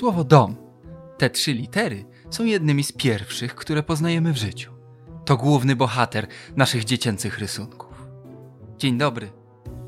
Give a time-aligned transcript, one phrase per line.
[0.00, 0.56] Słowo dom,
[1.18, 4.72] te trzy litery, są jednymi z pierwszych, które poznajemy w życiu.
[5.24, 6.26] To główny bohater
[6.56, 8.08] naszych dziecięcych rysunków.
[8.78, 9.32] Dzień dobry.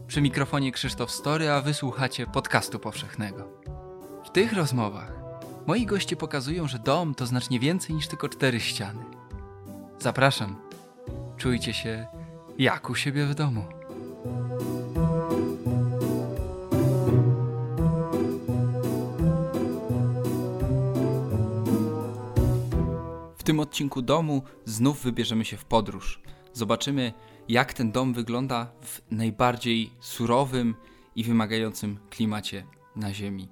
[0.06, 3.48] Przy mikrofonie Krzysztof Story, a wysłuchacie podcastu powszechnego.
[4.24, 5.12] W tych rozmowach
[5.66, 9.04] moi goście pokazują, że dom to znacznie więcej niż tylko cztery ściany.
[9.98, 10.56] Zapraszam.
[11.36, 12.06] Czujcie się
[12.58, 13.64] jak u siebie w domu.
[23.42, 26.20] W tym odcinku domu znów wybierzemy się w podróż.
[26.52, 27.12] Zobaczymy,
[27.48, 30.74] jak ten dom wygląda w najbardziej surowym
[31.16, 32.66] i wymagającym klimacie
[32.96, 33.48] na Ziemi.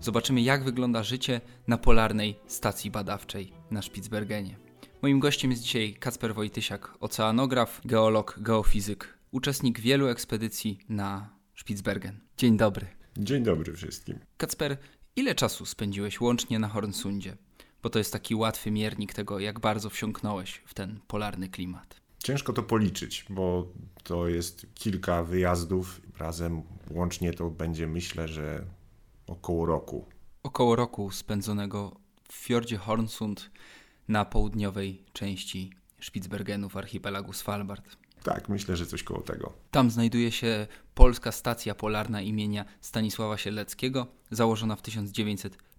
[0.00, 4.56] Zobaczymy, jak wygląda życie na polarnej stacji badawczej na Spitsbergenie.
[5.02, 12.20] Moim gościem jest dzisiaj Kacper Wojtysiak, oceanograf, geolog, geofizyk, uczestnik wielu ekspedycji na Spitsbergen.
[12.36, 12.86] Dzień dobry.
[13.18, 14.18] Dzień dobry wszystkim.
[14.36, 14.76] Kacper,
[15.16, 17.36] ile czasu spędziłeś łącznie na Hornsundzie?
[17.82, 21.96] Bo to jest taki łatwy miernik tego, jak bardzo wsiąknąłeś w ten polarny klimat.
[22.18, 26.00] Ciężko to policzyć, bo to jest kilka wyjazdów.
[26.18, 28.64] Razem łącznie to będzie, myślę, że
[29.26, 30.06] około roku.
[30.42, 31.96] Około roku spędzonego
[32.28, 33.50] w fiordzie Hornsund
[34.08, 37.96] na południowej części Spitsbergenu w archipelagu Svalbard.
[38.22, 39.52] Tak, myślę, że coś koło tego.
[39.70, 44.82] Tam znajduje się polska stacja polarna imienia Stanisława Sieleckiego, założona w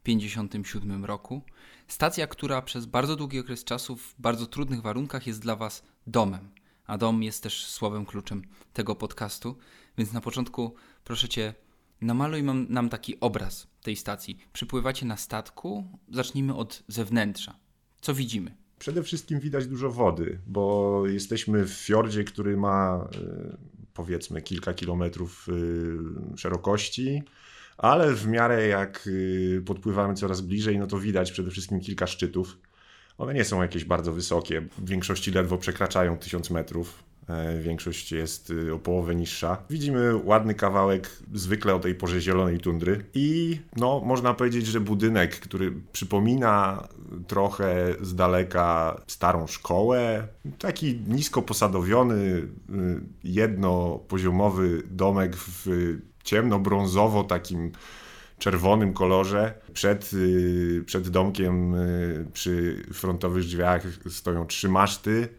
[0.03, 1.41] 1957 roku.
[1.87, 6.49] Stacja, która przez bardzo długi okres czasu w bardzo trudnych warunkach jest dla Was domem.
[6.87, 8.41] A dom jest też słowem kluczem
[8.73, 9.57] tego podcastu.
[9.97, 11.53] Więc na początku proszę Cię,
[12.01, 14.37] namaluj nam taki obraz tej stacji.
[14.53, 17.55] Przypływacie na statku, zacznijmy od zewnętrza.
[18.01, 18.55] Co widzimy?
[18.79, 23.57] Przede wszystkim widać dużo wody, bo jesteśmy w fiordzie, który ma y,
[23.93, 25.47] powiedzmy kilka kilometrów
[26.33, 27.23] y, szerokości,
[27.79, 32.57] ale w miarę jak y, podpływamy coraz bliżej, no to widać przede wszystkim kilka szczytów.
[33.17, 37.03] One nie są jakieś bardzo wysokie, w większości ledwo przekraczają 1000 metrów.
[37.29, 39.57] E, większość jest y, o połowę niższa.
[39.69, 43.05] Widzimy ładny kawałek, zwykle o tej porze zielonej tundry.
[43.13, 46.87] I no, można powiedzieć, że budynek, który przypomina
[47.27, 50.27] trochę z daleka starą szkołę,
[50.59, 52.49] taki nisko posadowiony, y,
[53.23, 55.67] jednopoziomowy domek w
[56.29, 57.71] ciemno-brązowo takim
[58.39, 59.53] czerwonym kolorze.
[59.73, 61.75] Przed, y, przed domkiem
[62.33, 65.29] przy frontowych drzwiach stoją trzy maszty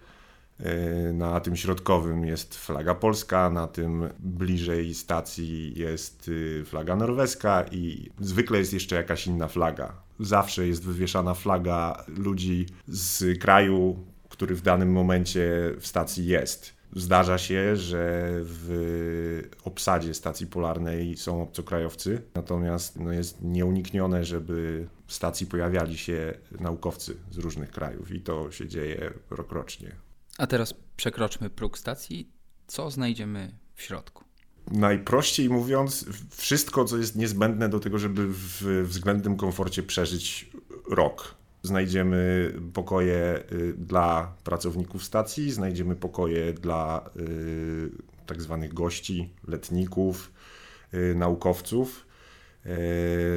[0.65, 7.65] E, na tym środkowym jest flaga polska, na tym bliżej stacji jest y, flaga norweska
[7.71, 9.93] i zwykle jest jeszcze jakaś inna flaga.
[10.21, 16.80] Zawsze jest wywieszana flaga ludzi z kraju, który w danym momencie w stacji jest.
[16.97, 25.13] Zdarza się, że w obsadzie stacji polarnej są obcokrajowcy, natomiast no jest nieuniknione, żeby w
[25.13, 29.97] stacji pojawiali się naukowcy z różnych krajów i to się dzieje rokrocznie.
[30.39, 32.31] A teraz przekroczmy próg stacji.
[32.67, 34.25] Co znajdziemy w środku?
[34.71, 40.51] Najprościej mówiąc, wszystko, co jest niezbędne do tego, żeby w względnym komforcie przeżyć
[40.91, 41.40] rok.
[41.63, 47.91] Znajdziemy pokoje y, dla pracowników stacji, znajdziemy pokoje dla y,
[48.27, 50.33] tak zwanych gości, letników,
[50.95, 52.11] y, naukowców.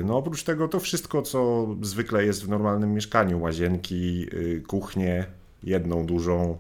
[0.03, 4.27] No oprócz tego to wszystko, co zwykle jest w normalnym mieszkaniu, łazienki,
[4.67, 5.25] kuchnie,
[5.63, 6.57] jedną dużą,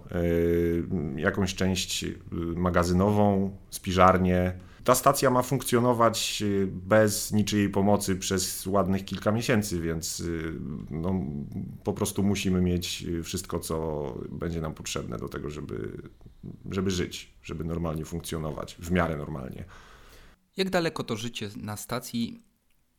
[1.15, 2.05] jakąś część
[2.55, 4.53] magazynową, spiżarnię.
[4.83, 10.23] Ta stacja ma funkcjonować y, bez niczyjej pomocy przez ładnych kilka miesięcy, więc
[10.89, 11.13] no,
[11.83, 16.01] po prostu musimy mieć wszystko, co będzie nam potrzebne do tego, żeby,
[16.71, 19.65] żeby żyć, żeby normalnie funkcjonować, w miarę normalnie.
[20.57, 22.43] Jak daleko to życie na stacji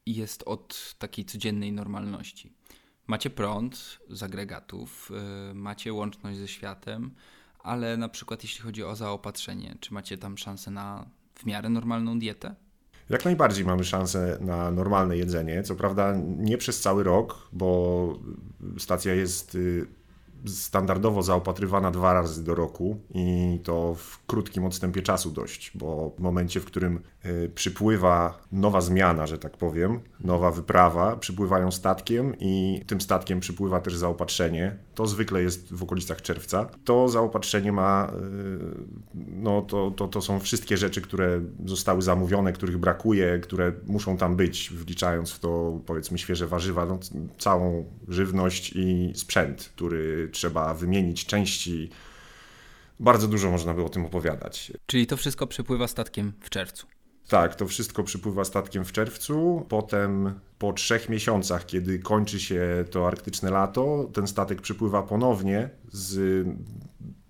[0.06, 2.56] jest od takiej codziennej normalności?
[3.06, 5.10] macie prąd z agregatów,
[5.54, 7.14] macie łączność ze światem,
[7.58, 12.18] ale na przykład jeśli chodzi o zaopatrzenie, czy macie tam szansę na w miarę normalną
[12.18, 12.54] dietę?
[13.10, 15.62] Jak najbardziej mamy szansę na normalne jedzenie.
[15.62, 18.18] Co prawda nie przez cały rok, bo
[18.78, 19.86] stacja jest y,
[20.46, 26.20] standardowo zaopatrywana dwa razy do roku i to w krótkim odstępie czasu dość, bo w
[26.20, 32.82] momencie, w którym y, przypływa nowa zmiana, że tak powiem, nowa wyprawa, przypływają statkiem i
[32.86, 34.76] tym statkiem przypływa też zaopatrzenie.
[34.94, 36.68] To zwykle jest w okolicach czerwca.
[36.84, 42.78] To zaopatrzenie ma, y, no to, to, to są wszystkie rzeczy, które zostały zamówione, których
[42.78, 46.98] brakuje, które muszą tam być, wliczając w to powiedzmy świeże warzywa, no,
[47.38, 51.90] całą żywność i sprzęt, który trzeba wymienić części.
[53.00, 54.72] Bardzo dużo można by o tym opowiadać.
[54.86, 56.86] Czyli to wszystko przypływa statkiem w czerwcu.
[57.28, 59.66] Tak, to wszystko przypływa statkiem w czerwcu.
[59.68, 66.46] Potem po trzech miesiącach, kiedy kończy się to arktyczne lato, ten statek przypływa ponownie z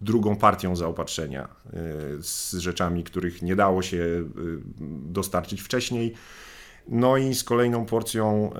[0.01, 1.49] drugą partią zaopatrzenia,
[2.19, 4.25] y, z rzeczami, których nie dało się y,
[5.07, 6.15] dostarczyć wcześniej
[6.89, 8.51] no i z kolejną porcją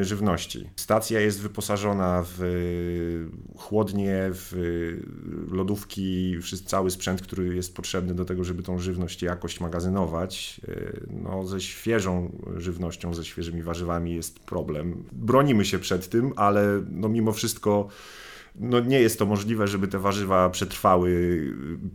[0.00, 0.70] y, żywności.
[0.76, 6.36] Stacja jest wyposażona w y, chłodnie, w y, lodówki,
[6.66, 10.60] cały sprzęt, który jest potrzebny do tego, żeby tą żywność jakość magazynować.
[11.10, 15.04] No, ze świeżą żywnością, ze świeżymi warzywami jest problem.
[15.12, 17.88] Bronimy się przed tym, ale no, mimo wszystko
[18.54, 21.40] no nie jest to możliwe, żeby te warzywa przetrwały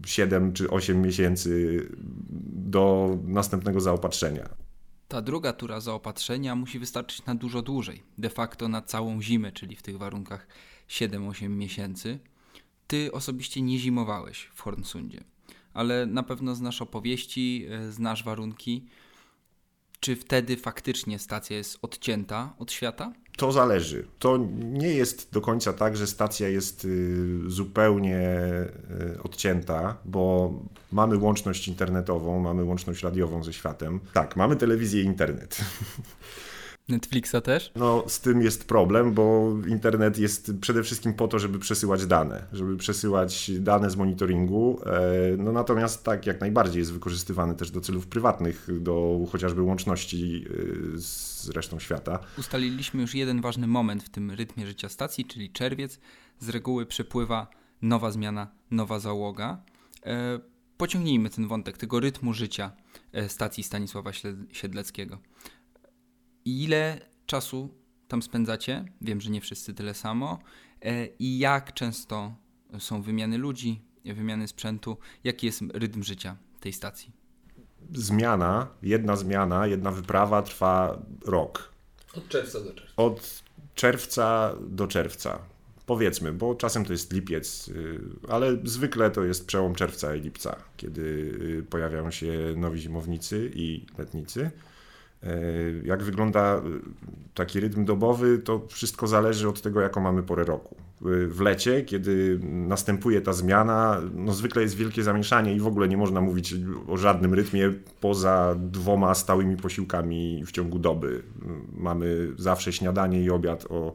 [0.05, 1.81] 7 czy 8 miesięcy
[2.53, 4.66] do następnego zaopatrzenia.
[5.07, 9.75] Ta druga tura zaopatrzenia musi wystarczyć na dużo dłużej, de facto na całą zimę, czyli
[9.75, 10.47] w tych warunkach
[10.89, 12.19] 7-8 miesięcy.
[12.87, 15.23] Ty osobiście nie zimowałeś w Hornsundzie,
[15.73, 18.85] ale na pewno znasz opowieści, e, znasz warunki.
[19.99, 23.13] Czy wtedy faktycznie stacja jest odcięta od świata?
[23.37, 24.07] To zależy.
[24.19, 28.29] To nie jest do końca tak, że stacja jest y, zupełnie
[29.15, 30.53] y, odcięta, bo
[30.91, 33.99] mamy łączność internetową, mamy łączność radiową ze światem.
[34.13, 35.57] Tak, mamy telewizję i internet.
[36.89, 37.71] Netflixa też?
[37.75, 42.47] No, z tym jest problem, bo internet jest przede wszystkim po to, żeby przesyłać dane,
[42.53, 44.79] żeby przesyłać dane z monitoringu.
[44.85, 50.45] E, no natomiast tak, jak najbardziej jest wykorzystywany też do celów prywatnych, do chociażby łączności
[50.95, 52.19] e, z resztą świata.
[52.37, 55.99] Ustaliliśmy już jeden ważny moment w tym rytmie życia stacji, czyli czerwiec.
[56.39, 57.47] Z reguły przepływa
[57.81, 59.61] nowa zmiana, nowa załoga.
[60.05, 60.39] E,
[60.77, 62.71] pociągnijmy ten wątek tego rytmu życia
[63.27, 64.11] stacji Stanisława
[64.51, 65.19] Siedleckiego.
[66.47, 67.69] Ile czasu
[68.07, 68.85] tam spędzacie?
[69.01, 70.39] Wiem, że nie wszyscy tyle samo.
[70.81, 72.33] E, I jak często
[72.79, 74.97] są wymiany ludzi, wymiany sprzętu?
[75.23, 77.11] Jaki jest rytm życia tej stacji?
[77.93, 81.71] Zmiana, jedna zmiana, jedna wyprawa trwa rok.
[82.15, 82.93] Od czerwca do czerwca.
[82.97, 83.43] Od
[83.75, 85.39] czerwca do czerwca.
[85.85, 90.55] Powiedzmy, bo czasem to jest lipiec, y, ale zwykle to jest przełom czerwca i lipca,
[90.77, 94.51] kiedy y, pojawiają się nowi zimownicy i letnicy.
[95.23, 95.29] E,
[95.83, 96.61] jak wygląda e,
[97.33, 100.75] taki rytm dobowy, to wszystko zależy od tego, jaką mamy porę roku.
[101.01, 105.87] E, w lecie, kiedy następuje ta zmiana, no zwykle jest wielkie zamieszanie i w ogóle
[105.87, 106.55] nie można mówić
[106.87, 111.23] o żadnym rytmie poza dwoma stałymi posiłkami w ciągu doby.
[111.77, 113.93] Mamy zawsze śniadanie i obiad o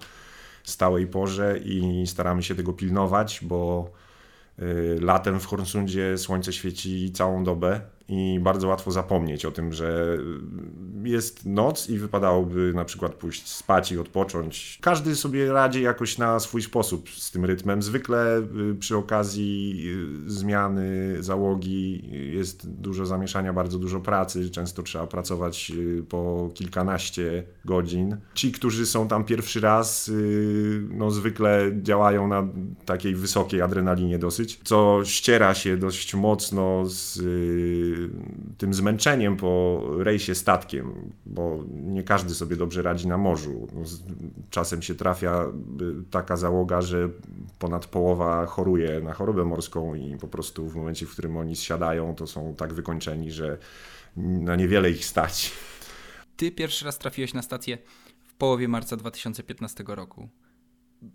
[0.65, 3.91] stałej porze i staramy się tego pilnować, bo
[5.01, 10.19] latem w Hornsundzie słońce świeci całą dobę i bardzo łatwo zapomnieć o tym, że
[11.05, 14.79] jest noc i wypadałoby na przykład pójść spać i odpocząć.
[14.81, 17.83] Każdy sobie radzi jakoś na swój sposób z tym rytmem.
[17.83, 18.39] Zwykle
[18.71, 19.83] y, przy okazji
[20.27, 24.51] y, zmiany załogi jest dużo zamieszania, bardzo dużo pracy.
[24.51, 28.17] Często trzeba pracować y, po kilkanaście godzin.
[28.35, 30.11] Ci, którzy są tam pierwszy raz,
[30.91, 32.49] no zwykle działają na
[32.85, 37.21] takiej wysokiej adrenalinie dosyć, co ściera się dość mocno z
[38.59, 43.69] tym zmęczeniem po rejsie statkiem, bo nie każdy sobie dobrze radzi na morzu.
[43.75, 43.81] No,
[44.51, 45.45] czasem się trafia
[45.81, 47.09] y, taka załoga, że
[47.59, 52.15] ponad połowa choruje na chorobę morską i po prostu w momencie, w którym oni zsiadają,
[52.15, 53.59] to są tak wykończeni, że
[54.17, 55.53] na niewiele ich stać.
[56.37, 57.79] Ty pierwszy raz trafiłeś na stację
[58.25, 60.29] w połowie marca 2015 roku.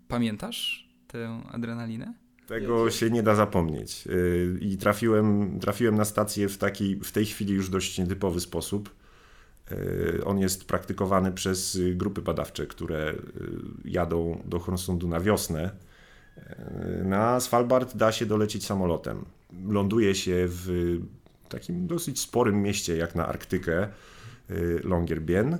[0.08, 2.27] Pamiętasz tę adrenalinę?
[2.48, 4.04] Tego się nie da zapomnieć.
[4.06, 8.90] Y, I trafiłem, trafiłem na stację w taki, w tej chwili już dość nietypowy sposób.
[9.72, 13.18] Y, on jest praktykowany przez grupy badawcze, które y,
[13.84, 15.70] jadą do Hornsundu na wiosnę.
[17.04, 19.24] Na Svalbard da się dolecieć samolotem.
[19.68, 20.98] Ląduje się w
[21.48, 23.88] takim dosyć sporym mieście jak na Arktykę,
[24.84, 25.58] Longyearbyen.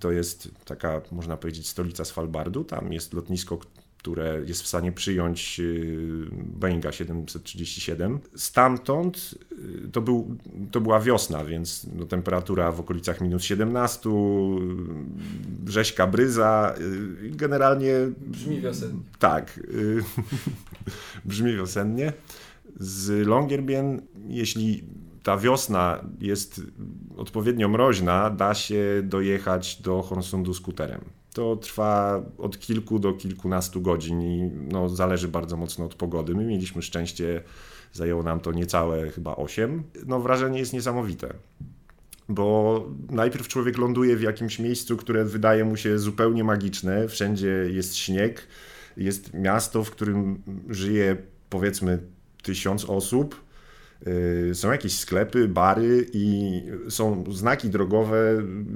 [0.00, 2.64] To jest taka, można powiedzieć, stolica Svalbardu.
[2.64, 3.58] Tam jest lotnisko,
[4.06, 8.18] które jest w stanie przyjąć y, Boeinga 737.
[8.36, 9.34] Stamtąd
[9.86, 10.36] y, to, był,
[10.70, 14.10] to była wiosna, więc no, temperatura w okolicach minus 17,
[15.66, 17.92] rzeźka bryza, y, generalnie...
[18.26, 19.00] Brzmi wiosennie.
[19.18, 19.60] Tak,
[21.24, 22.12] brzmi wiosennie.
[22.80, 24.84] Z Longyearbyen, jeśli
[25.22, 26.60] ta wiosna jest
[27.16, 34.22] odpowiednio mroźna, da się dojechać do Hornsundu skuterem to trwa od kilku do kilkunastu godzin
[34.22, 36.34] i no, zależy bardzo mocno od pogody.
[36.34, 37.42] My mieliśmy szczęście,
[37.92, 39.82] zajęło nam to niecałe chyba 8.
[40.06, 41.34] No wrażenie jest niesamowite.
[42.28, 47.08] Bo najpierw człowiek ląduje w jakimś miejscu, które wydaje mu się zupełnie magiczne.
[47.08, 48.46] Wszędzie jest śnieg,
[48.96, 51.16] jest miasto, w którym żyje
[51.50, 51.98] powiedzmy
[52.42, 53.45] tysiąc osób
[54.54, 58.16] są jakieś sklepy, bary i są znaki drogowe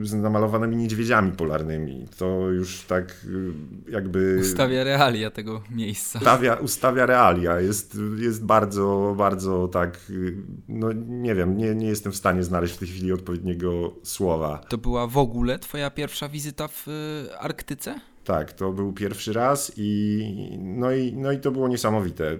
[0.02, 2.06] z namalowanymi niedźwiedziami polarnymi.
[2.18, 3.52] To już tak y,
[3.90, 4.38] jakby.
[4.40, 6.18] Ustawia realia tego miejsca.
[6.18, 7.60] Ustawia, ustawia realia.
[7.60, 10.00] Jest, jest bardzo, bardzo tak.
[10.10, 10.36] Y,
[10.68, 14.60] no nie wiem, nie, nie jestem w stanie znaleźć w tej chwili odpowiedniego słowa.
[14.68, 16.86] To była w ogóle Twoja pierwsza wizyta w
[17.38, 18.00] Arktyce?
[18.30, 22.38] Tak, to był pierwszy raz i no, i no i to było niesamowite.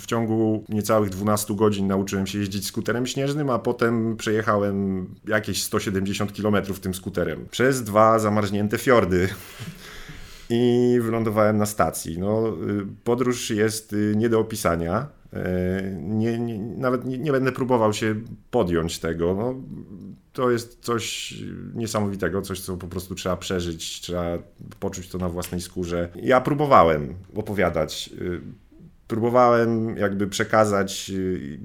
[0.00, 6.32] W ciągu niecałych 12 godzin nauczyłem się jeździć skuterem śnieżnym, a potem przejechałem jakieś 170
[6.32, 9.28] km tym skuterem przez dwa zamarznięte fiordy.
[10.50, 12.18] I wylądowałem na stacji.
[12.18, 12.56] No,
[13.04, 15.06] podróż jest nie do opisania.
[16.02, 18.14] Nie, nie, nawet nie, nie, będę próbował się
[18.50, 19.34] podjąć tego.
[19.34, 19.54] No,
[20.32, 21.34] to jest coś
[21.74, 24.38] niesamowitego, coś, co po prostu trzeba przeżyć, trzeba
[24.80, 26.08] poczuć to na własnej skórze.
[26.22, 28.10] Ja próbowałem opowiadać.
[28.20, 28.40] Y,
[29.08, 31.60] próbowałem jakby przekazać y,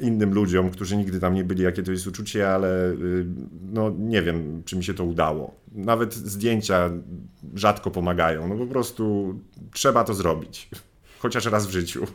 [0.00, 3.26] innym ludziom, którzy nigdy tam nie byli, jakie to jest uczucie, ale y,
[3.72, 5.54] no nie wiem, czy mi się to udało.
[5.72, 6.90] Nawet zdjęcia
[7.54, 8.48] rzadko pomagają.
[8.48, 9.34] No po prostu
[9.72, 10.68] trzeba to zrobić.
[11.18, 12.06] Chociaż raz w życiu.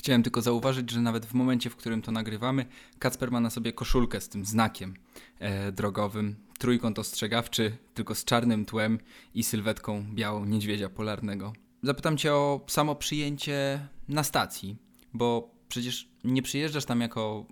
[0.00, 2.66] Chciałem tylko zauważyć, że nawet w momencie, w którym to nagrywamy,
[2.98, 4.94] Kacper ma na sobie koszulkę z tym znakiem
[5.38, 6.36] e, drogowym.
[6.58, 8.98] Trójkąt ostrzegawczy, tylko z czarnym tłem
[9.34, 11.52] i sylwetką białą niedźwiedzia polarnego.
[11.82, 14.76] Zapytam cię o samo przyjęcie na stacji,
[15.12, 17.46] bo przecież nie przyjeżdżasz tam jako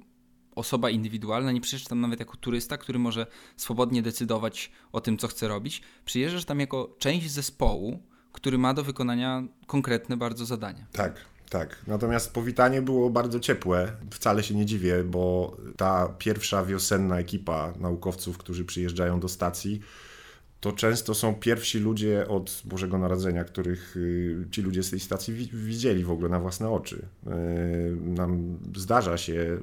[0.55, 3.26] osoba indywidualna, nie przyjeżdżasz tam nawet jako turysta, który może
[3.57, 5.83] swobodnie decydować o tym, co chce robić.
[6.05, 8.02] Przyjeżdżasz tam jako część zespołu,
[8.33, 10.87] który ma do wykonania konkretne bardzo zadania.
[10.93, 11.38] Tak.
[11.50, 13.93] Tak, natomiast powitanie było bardzo ciepłe.
[14.11, 19.81] Wcale się nie dziwię, bo ta pierwsza wiosenna ekipa naukowców, którzy przyjeżdżają do stacji,
[20.61, 25.35] to często są pierwsi ludzie od Bożego Narodzenia, których y, ci ludzie z tej stacji
[25.52, 27.07] widzieli w ogóle na własne oczy.
[27.26, 29.59] Y, nam zdarza się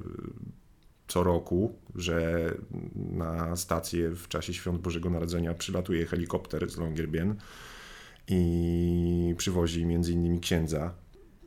[1.08, 2.52] co roku, że
[2.96, 7.36] na stację w czasie świąt Bożego Narodzenia przylatuje helikopter z Longyearbyen
[8.28, 10.94] i przywozi między innymi księdza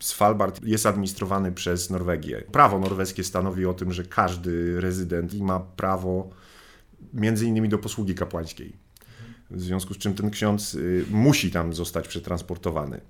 [0.01, 2.45] Svalbard jest administrowany przez Norwegię.
[2.53, 6.31] Prawo norweskie stanowi o tym, że każdy rezydent ma prawo
[7.13, 8.77] między innymi do posługi kapłańskiej.
[9.51, 13.01] W związku z czym ten ksiądz y, musi tam zostać przetransportowany.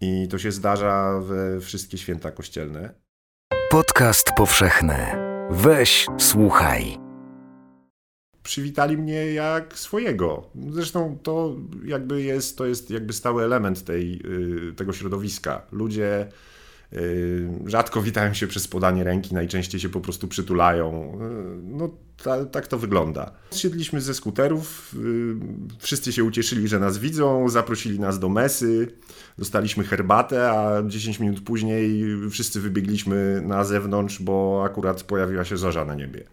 [0.00, 2.94] I to się zdarza we wszystkie święta kościelne.
[3.70, 4.96] Podcast powszechny.
[5.50, 7.07] Weź, słuchaj
[8.48, 10.50] przywitali mnie jak swojego.
[10.70, 14.20] Zresztą to jakby jest, to jest jakby stały element tej,
[14.70, 15.62] y, tego środowiska.
[15.72, 16.28] Ludzie
[16.92, 21.18] y, rzadko witają się przez podanie ręki, najczęściej się po prostu przytulają.
[21.22, 21.90] Y, no
[22.24, 23.30] ta, tak to wygląda.
[23.52, 24.94] Siedliśmy ze skuterów,
[25.78, 28.88] wszyscy się ucieszyli, że nas widzą, zaprosili nas do mesy,
[29.38, 35.84] dostaliśmy herbatę, a 10 minut później wszyscy wybiegliśmy na zewnątrz, bo akurat pojawiła się zorza
[35.84, 36.24] na niebie.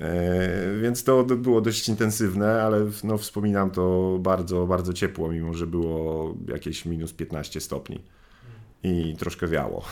[0.00, 5.66] E, więc to było dość intensywne, ale no, wspominam to bardzo, bardzo ciepło, mimo że
[5.66, 8.02] było jakieś minus 15 stopni
[8.82, 9.84] i troszkę wiało.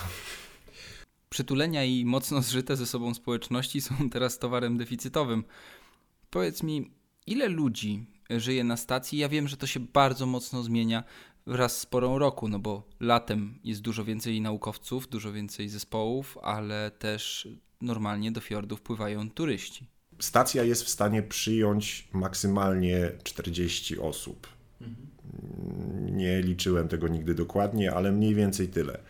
[1.28, 5.44] Przytulenia i mocno zżyte ze sobą społeczności są teraz towarem deficytowym.
[6.30, 6.90] Powiedz mi,
[7.26, 9.18] ile ludzi żyje na stacji?
[9.18, 11.04] Ja wiem, że to się bardzo mocno zmienia
[11.46, 16.90] wraz z porą roku, no bo latem jest dużo więcej naukowców, dużo więcej zespołów, ale
[16.90, 17.48] też
[17.80, 19.86] normalnie do fiordów pływają turyści.
[20.18, 24.46] Stacja jest w stanie przyjąć maksymalnie 40 osób.
[26.10, 29.00] Nie liczyłem tego nigdy dokładnie, ale mniej więcej tyle.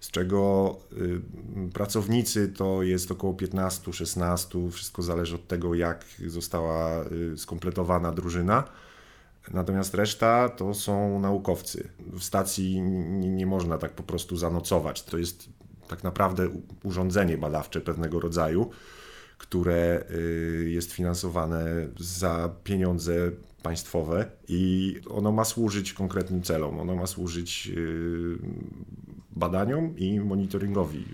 [0.00, 7.38] Z czego y, pracownicy to jest około 15-16, wszystko zależy od tego, jak została y,
[7.38, 8.64] skompletowana drużyna.
[9.50, 11.88] Natomiast reszta to są naukowcy.
[11.98, 15.02] W stacji nie, nie można tak po prostu zanocować.
[15.02, 15.48] To jest
[15.92, 16.48] tak naprawdę
[16.84, 18.70] urządzenie badawcze pewnego rodzaju,
[19.38, 21.64] które y, jest finansowane
[21.98, 23.30] za pieniądze
[23.62, 26.80] państwowe i ono ma służyć konkretnym celom.
[26.80, 28.38] Ono ma służyć y,
[29.30, 31.04] badaniom i monitoringowi,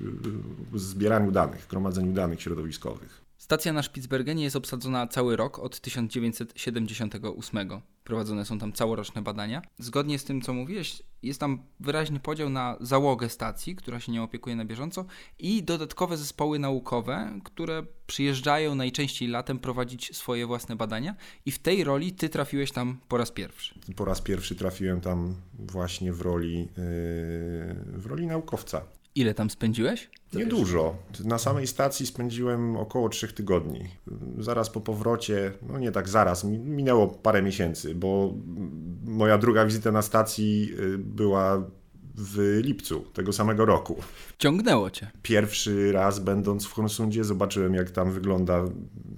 [0.74, 3.28] y, zbieraniu danych, gromadzeniu danych środowiskowych.
[3.38, 7.80] Stacja na Spitsbergenie jest obsadzona cały rok od 1978.
[8.08, 9.62] Prowadzone są tam całoroczne badania.
[9.78, 14.22] Zgodnie z tym, co mówiłeś, jest tam wyraźny podział na załogę stacji, która się nią
[14.22, 15.04] opiekuje na bieżąco,
[15.38, 21.14] i dodatkowe zespoły naukowe, które przyjeżdżają najczęściej latem prowadzić swoje własne badania.
[21.46, 23.74] I w tej roli ty trafiłeś tam po raz pierwszy.
[23.96, 26.66] Po raz pierwszy trafiłem tam właśnie w roli, yy,
[27.86, 28.82] w roli naukowca.
[29.14, 30.10] Ile tam spędziłeś?
[30.32, 30.96] Niedużo.
[31.24, 33.88] Na samej stacji spędziłem około trzech tygodni.
[34.38, 38.34] Zaraz po powrocie, no nie tak zaraz, minęło parę miesięcy, bo
[39.04, 41.62] moja druga wizyta na stacji y, była
[42.18, 43.96] w lipcu tego samego roku.
[44.38, 45.10] Ciągnęło cię.
[45.22, 48.64] Pierwszy raz będąc w Horsundzie zobaczyłem jak tam wygląda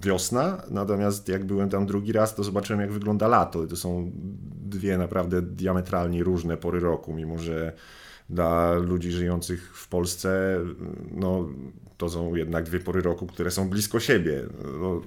[0.01, 3.67] wiosna, natomiast jak byłem tam drugi raz to zobaczyłem jak wygląda lato.
[3.67, 4.11] To są
[4.61, 7.73] dwie naprawdę diametralnie różne pory roku, mimo że
[8.31, 10.59] dla ludzi żyjących w Polsce,
[11.11, 11.49] no,
[11.97, 14.43] to są jednak dwie pory roku, które są blisko siebie.
[14.79, 15.01] No,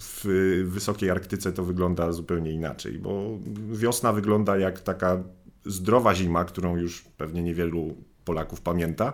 [0.00, 0.24] w
[0.66, 3.38] wysokiej Arktyce to wygląda zupełnie inaczej, bo
[3.72, 5.22] wiosna wygląda jak taka
[5.64, 7.94] zdrowa zima, którą już pewnie niewielu
[8.24, 9.12] Polaków pamięta.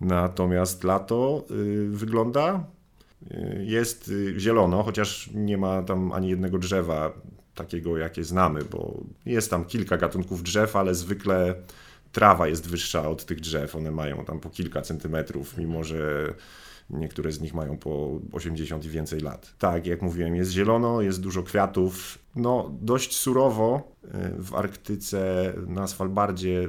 [0.00, 2.64] Natomiast lato y, wygląda,
[3.30, 7.12] y, jest y, zielono, chociaż nie ma tam ani jednego drzewa
[7.54, 11.54] takiego, jakie znamy, bo jest tam kilka gatunków drzew, ale zwykle
[12.12, 13.76] trawa jest wyższa od tych drzew.
[13.76, 16.34] One mają tam po kilka centymetrów, mimo że
[16.90, 19.54] niektóre z nich mają po 80 i więcej lat.
[19.58, 22.18] Tak, jak mówiłem, jest zielono, jest dużo kwiatów.
[22.36, 26.68] No, dość surowo e, w Arktyce, na Svalbardzie.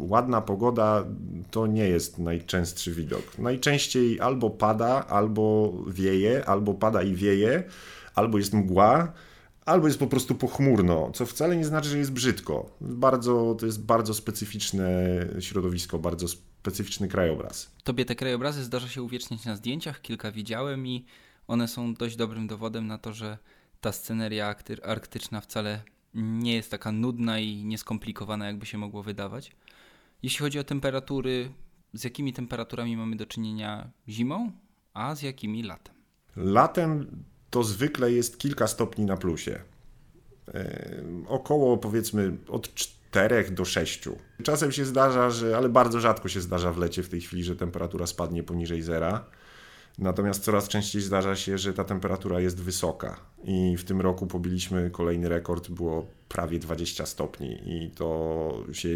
[0.00, 1.04] Ładna pogoda
[1.50, 3.38] to nie jest najczęstszy widok.
[3.38, 7.62] Najczęściej albo pada, albo wieje, albo pada i wieje,
[8.14, 9.12] albo jest mgła
[9.66, 12.70] albo jest po prostu pochmurno, co wcale nie znaczy, że jest brzydko.
[12.80, 14.88] Bardzo, to jest bardzo specyficzne
[15.40, 17.72] środowisko, bardzo specyficzny krajobraz.
[17.84, 21.04] Tobie te krajobrazy zdarza się uwieczniać na zdjęciach, kilka widziałem i
[21.48, 23.38] one są dość dobrym dowodem na to, że
[23.80, 25.82] ta sceneria arktyczna wcale
[26.14, 29.52] nie jest taka nudna i nieskomplikowana, jakby się mogło wydawać.
[30.22, 31.52] Jeśli chodzi o temperatury,
[31.92, 34.52] z jakimi temperaturami mamy do czynienia zimą,
[34.94, 35.94] a z jakimi latem?
[36.36, 39.60] Latem to zwykle jest kilka stopni na plusie.
[41.28, 44.08] Około powiedzmy od 4 do 6.
[44.42, 47.56] Czasem się zdarza, że, ale bardzo rzadko się zdarza w lecie w tej chwili, że
[47.56, 49.24] temperatura spadnie poniżej zera.
[49.98, 53.20] Natomiast coraz częściej zdarza się, że ta temperatura jest wysoka.
[53.44, 57.58] I w tym roku pobiliśmy kolejny rekord, było prawie 20 stopni.
[57.66, 58.88] I to, się,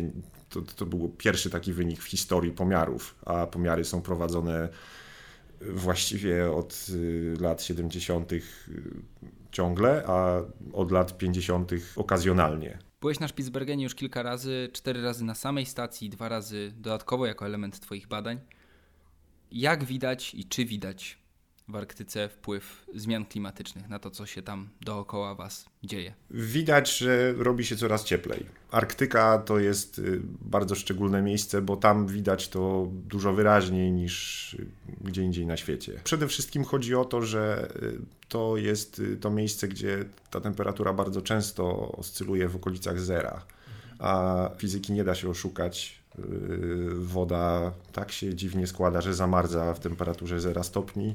[0.48, 3.14] to, to był pierwszy taki wynik w historii pomiarów.
[3.26, 4.68] A pomiary są prowadzone
[5.60, 8.32] właściwie od y, lat 70.
[8.32, 8.42] Y,
[9.52, 10.40] ciągle, a
[10.72, 11.72] od lat 50.
[11.96, 12.78] okazjonalnie.
[13.00, 17.46] Byłeś na Spitsbergenie już kilka razy, cztery razy na samej stacji, dwa razy dodatkowo jako
[17.46, 18.40] element Twoich badań.
[19.52, 21.18] Jak widać i czy widać
[21.70, 26.14] w Arktyce wpływ zmian klimatycznych na to, co się tam dookoła Was dzieje?
[26.30, 28.46] Widać, że robi się coraz cieplej.
[28.70, 34.56] Arktyka to jest y, bardzo szczególne miejsce, bo tam widać to dużo wyraźniej niż
[35.00, 36.00] gdzie indziej na świecie.
[36.04, 40.92] Przede wszystkim chodzi o to, że y, to jest y, to miejsce, gdzie ta temperatura
[40.92, 43.44] bardzo często oscyluje w okolicach zera,
[43.98, 46.00] a fizyki nie da się oszukać.
[46.94, 51.14] Woda tak się dziwnie składa, że zamarza w temperaturze 0 stopni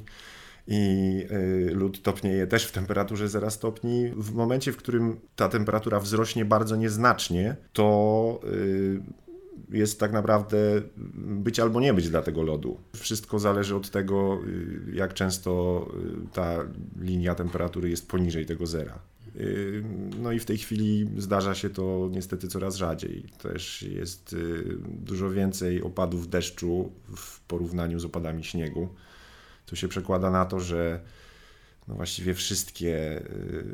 [0.66, 4.10] i y, lód topnieje też w temperaturze 0 stopni.
[4.16, 9.00] W momencie, w którym ta temperatura wzrośnie bardzo nieznacznie, to y,
[9.70, 10.82] jest tak naprawdę
[11.16, 12.80] być albo nie być dla tego lodu.
[12.96, 15.86] Wszystko zależy od tego, y, jak często
[16.32, 16.56] ta
[17.00, 18.98] linia temperatury jest poniżej tego zera.
[20.18, 23.24] No i w tej chwili zdarza się to niestety coraz rzadziej.
[23.42, 24.36] Też jest
[24.88, 28.88] dużo więcej opadów deszczu w porównaniu z opadami śniegu
[29.66, 31.00] co się przekłada na to, że
[31.88, 33.64] no właściwie wszystkie y,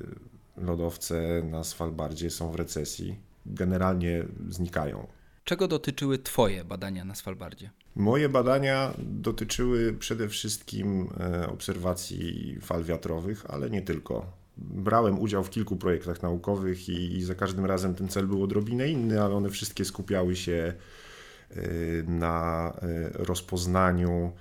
[0.57, 5.07] lodowce na Svalbardzie są w recesji, generalnie znikają.
[5.45, 7.71] Czego dotyczyły Twoje badania na Svalbardzie?
[7.97, 14.33] Moje badania dotyczyły przede wszystkim e, obserwacji fal wiatrowych, ale nie tylko.
[14.57, 18.89] Brałem udział w kilku projektach naukowych i, i za każdym razem ten cel był odrobinę
[18.89, 20.75] inny, ale one wszystkie skupiały się
[21.51, 21.63] e,
[22.03, 24.33] na e, rozpoznaniu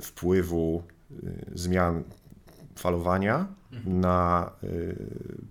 [0.00, 1.16] wpływu e,
[1.54, 2.02] zmian
[2.76, 4.00] falowania mhm.
[4.00, 4.66] na e,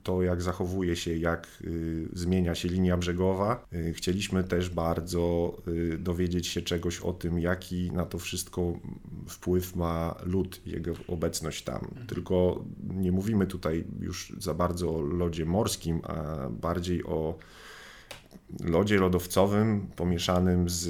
[0.03, 1.63] to, jak zachowuje się, jak
[2.13, 3.67] zmienia się linia brzegowa.
[3.93, 5.57] Chcieliśmy też bardzo
[5.99, 8.79] dowiedzieć się czegoś o tym, jaki na to wszystko
[9.27, 11.81] wpływ ma lód, jego obecność tam.
[11.89, 12.07] Mhm.
[12.07, 17.37] Tylko nie mówimy tutaj już za bardzo o lodzie morskim, a bardziej o
[18.59, 20.89] lodzie lodowcowym pomieszanym z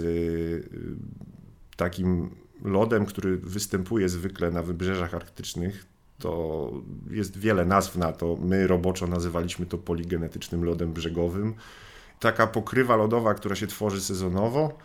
[1.77, 2.29] takim
[2.61, 5.85] lodem, który występuje zwykle na wybrzeżach arktycznych,
[6.19, 6.71] to
[7.09, 8.37] jest wiele nazw na to.
[8.41, 11.53] My roboczo nazywaliśmy to poligenetycznym lodem brzegowym.
[12.19, 14.77] Taka pokrywa lodowa, która się tworzy sezonowo,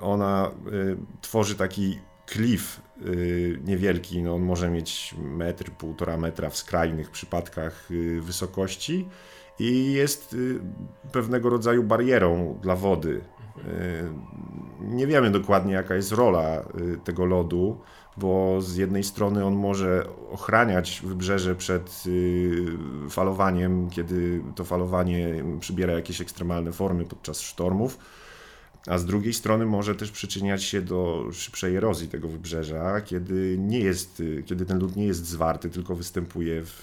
[0.00, 6.56] ona y, tworzy taki klif y, niewielki, no on może mieć metr, półtora metra w
[6.56, 9.08] skrajnych przypadkach y, wysokości
[9.58, 10.60] i jest y,
[11.12, 13.20] pewnego rodzaju barierą dla wody.
[13.66, 14.08] Y,
[14.80, 17.80] nie wiemy dokładnie, jaka jest rola y, tego lodu,
[18.16, 22.04] bo z jednej strony on może ochraniać wybrzeże przed
[23.10, 27.98] falowaniem, kiedy to falowanie przybiera jakieś ekstremalne formy podczas sztormów.
[28.86, 33.80] a z drugiej strony może też przyczyniać się do szybszej erozji tego wybrzeża, kiedy, nie
[33.80, 36.82] jest, kiedy ten lód nie jest zwarty, tylko występuje w,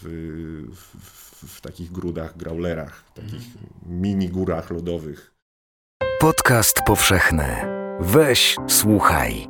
[0.75, 0.95] w,
[1.47, 3.47] w takich grudach, graulerach, takich
[3.85, 5.34] mini górach lodowych.
[6.25, 7.45] Podcast powszechny.
[7.99, 9.47] Weź, słuchaj.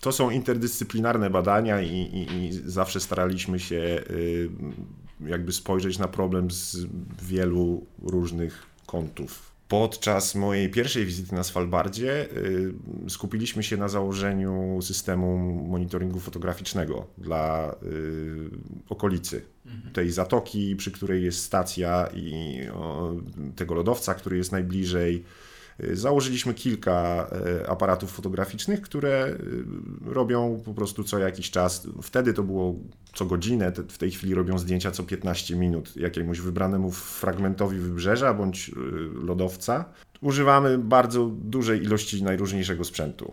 [0.00, 3.76] To są interdyscyplinarne badania i, i, i zawsze staraliśmy się
[4.10, 4.50] y,
[5.20, 6.76] jakby spojrzeć na problem z
[7.22, 9.53] wielu różnych kątów.
[9.68, 12.74] Podczas mojej pierwszej wizyty na Svalbardzie y,
[13.10, 18.50] skupiliśmy się na założeniu systemu monitoringu fotograficznego dla y,
[18.88, 19.44] okolicy.
[19.92, 22.58] Tej zatoki, przy której jest stacja i
[23.56, 25.24] tego lodowca, który jest najbliżej
[25.92, 27.26] Założyliśmy kilka
[27.62, 29.36] e, aparatów fotograficznych, które e,
[30.04, 31.86] robią po prostu co jakiś czas.
[32.02, 32.74] Wtedy to było
[33.14, 38.70] co godzinę, w tej chwili robią zdjęcia co 15 minut jakiemuś wybranemu fragmentowi wybrzeża bądź
[39.22, 39.84] lodowca.
[40.20, 43.32] Używamy bardzo dużej ilości najróżniejszego sprzętu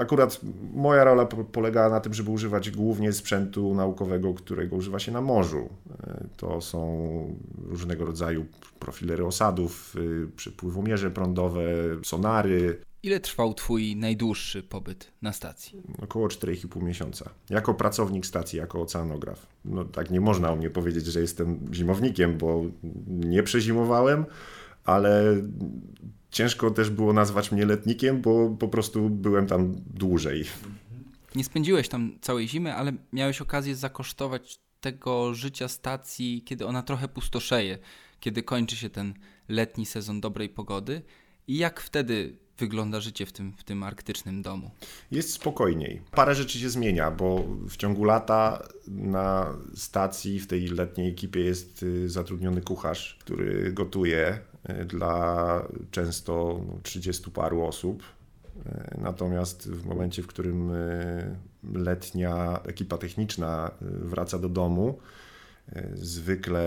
[0.00, 0.40] akurat
[0.74, 5.68] moja rola polegała na tym, żeby używać głównie sprzętu naukowego, którego używa się na morzu.
[6.06, 7.36] E, to są
[7.68, 8.46] różnego rodzaju
[8.78, 11.62] profilery osadów, y, przepływomierze prądowe,
[12.04, 12.80] sonary.
[13.02, 15.82] Ile trwał Twój najdłuższy pobyt na stacji?
[16.02, 17.30] Około 4,5 miesiąca.
[17.50, 19.46] Jako pracownik stacji, jako oceanograf.
[19.64, 22.62] No tak nie można o mnie powiedzieć, że jestem zimownikiem, bo
[23.06, 24.24] nie przezimowałem,
[24.84, 25.36] ale
[26.36, 30.44] ciężko też było nazwać mnie letnikiem, bo po prostu byłem tam dłużej.
[31.34, 37.08] Nie spędziłeś tam całej zimy, ale miałeś okazję zakosztować tego życia stacji, kiedy ona trochę
[37.08, 37.78] pustoszeje,
[38.20, 39.14] kiedy kończy się ten
[39.48, 41.02] letni sezon dobrej pogody.
[41.48, 44.70] I jak wtedy wygląda życie w tym, w tym arktycznym domu?
[45.10, 46.02] Jest spokojniej.
[46.10, 51.82] Parę rzeczy się zmienia, bo w ciągu lata na stacji w tej letniej ekipie jest
[51.82, 54.38] y, zatrudniony kucharz, który gotuje
[54.86, 58.02] dla często 30 paru osób.
[58.02, 60.70] Y, natomiast w momencie, w którym
[61.74, 64.98] letnia ekipa techniczna wraca do domu,
[65.94, 66.66] Zwykle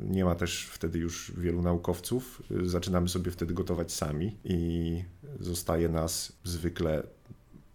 [0.00, 2.42] nie ma też wtedy już wielu naukowców.
[2.62, 5.04] Zaczynamy sobie wtedy gotować sami i
[5.40, 7.02] zostaje nas zwykle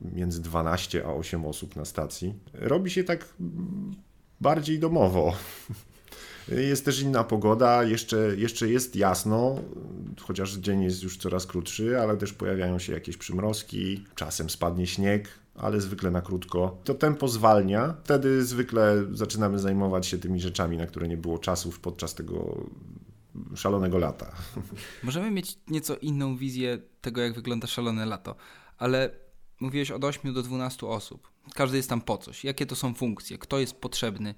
[0.02, 2.34] między 12 a 8 osób na stacji.
[2.54, 3.34] Robi się tak
[4.42, 5.34] bardziej domowo.
[6.48, 9.56] Jest też inna pogoda, jeszcze, jeszcze jest jasno,
[10.22, 15.30] chociaż dzień jest już coraz krótszy, ale też pojawiają się jakieś przymrozki, czasem spadnie śnieg,
[15.56, 16.78] ale zwykle na krótko.
[16.84, 21.80] To tempo zwalnia, wtedy zwykle zaczynamy zajmować się tymi rzeczami, na które nie było czasów
[21.80, 22.66] podczas tego
[23.56, 24.32] szalonego lata.
[25.04, 28.36] Możemy mieć nieco inną wizję tego, jak wygląda szalone lato,
[28.78, 29.10] ale
[29.60, 31.32] mówiłeś od 8 do 12 osób.
[31.54, 32.44] Każdy jest tam po coś.
[32.44, 33.38] Jakie to są funkcje?
[33.38, 34.36] Kto jest potrzebny,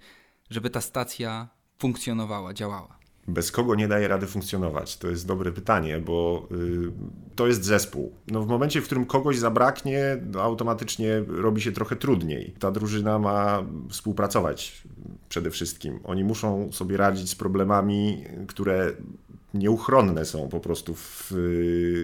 [0.50, 2.96] żeby ta stacja funkcjonowała, działała?
[3.28, 4.98] Bez kogo nie daje rady funkcjonować?
[4.98, 6.92] To jest dobre pytanie, bo y,
[7.36, 8.12] to jest zespół.
[8.28, 12.54] No w momencie, w którym kogoś zabraknie, no automatycznie robi się trochę trudniej.
[12.60, 14.84] Ta drużyna ma współpracować
[15.30, 16.00] przede wszystkim.
[16.04, 18.92] Oni muszą sobie radzić z problemami, które
[19.54, 21.28] nieuchronne są po prostu w,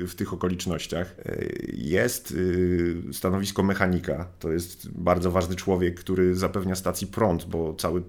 [0.08, 1.16] w tych okolicznościach.
[1.74, 4.28] Jest y, stanowisko mechanika.
[4.40, 8.04] To jest bardzo ważny człowiek, który zapewnia stacji prąd, bo cały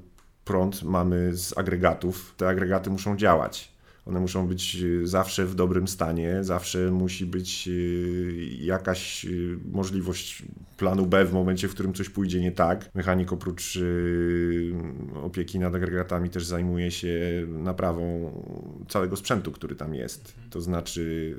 [0.44, 2.35] prąd mamy z agregatów.
[2.37, 3.71] Te agregaty muszą działać.
[4.06, 10.42] One muszą być y, zawsze w dobrym stanie, zawsze musi być y, jakaś y, możliwość
[10.76, 12.94] planu B w momencie, w którym coś pójdzie nie tak.
[12.94, 13.78] Mechanik oprócz
[15.22, 18.32] opieki nad agregatami też zajmuje się naprawą
[18.88, 20.34] całego sprzętu, który tam jest.
[20.50, 21.36] To znaczy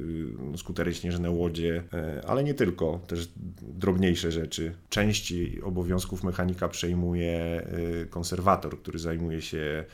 [0.52, 4.73] no, skutery śnieżne, łodzie, e, ale nie tylko, też drobniejsze rzeczy.
[4.89, 7.67] Części obowiązków mechanika przejmuje
[8.10, 9.86] konserwator, który zajmuje się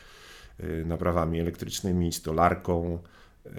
[0.86, 2.98] naprawami elektrycznymi, stolarką,
[3.46, 3.50] y,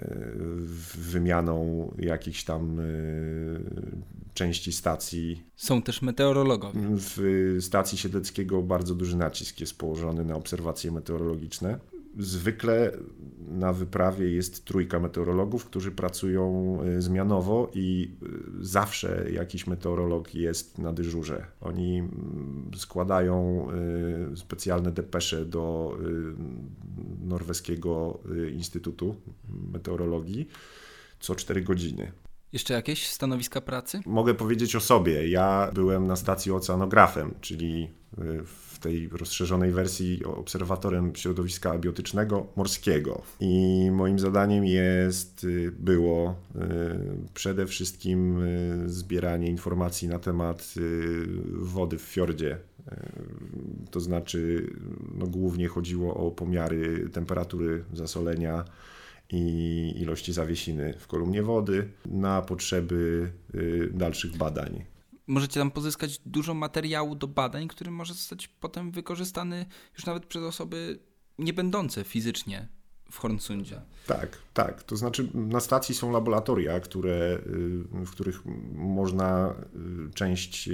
[0.96, 3.60] wymianą jakichś tam y,
[4.34, 5.42] części stacji.
[5.56, 6.80] Są też meteorologowie.
[6.90, 11.78] W stacji Siedleckiego bardzo duży nacisk jest położony na obserwacje meteorologiczne.
[12.18, 12.92] Zwykle
[13.48, 18.28] na wyprawie jest trójka meteorologów, którzy pracują e, zmianowo i e,
[18.60, 21.46] zawsze jakiś meteorolog jest na dyżurze.
[21.60, 23.66] Oni mm, składają
[24.32, 25.98] e, specjalne depesze do
[27.24, 28.20] norweskiego
[28.52, 29.16] Instytutu
[29.72, 30.48] Meteorologii
[31.20, 32.12] co 4 godziny.
[32.52, 34.00] Jeszcze jakieś stanowiska pracy?
[34.06, 35.28] Mogę powiedzieć o sobie.
[35.28, 37.88] Ja byłem na stacji oceanografem, czyli
[38.44, 43.22] w tej rozszerzonej wersji obserwatorem środowiska abiotycznego morskiego.
[43.40, 46.58] I moim zadaniem jest, y, było y,
[47.34, 50.74] przede wszystkim y, zbieranie informacji na temat
[51.52, 52.58] wody w fiordzie.
[53.90, 54.70] To znaczy,
[55.14, 58.64] no, głównie chodziło o pomiary temperatury zasolenia
[59.32, 64.84] i ilości zawiesiny w kolumnie wody na potrzeby y, dalszych badań.
[65.26, 70.42] Możecie tam pozyskać dużo materiału do badań, który może zostać potem wykorzystany już nawet przez
[70.42, 70.98] osoby
[71.38, 72.68] nie będące fizycznie
[73.10, 73.80] w Hornsundzie.
[74.06, 74.82] Tak, tak.
[74.82, 78.42] To znaczy na stacji są laboratoria, które, y, w których
[78.74, 79.54] można
[80.08, 80.70] y, część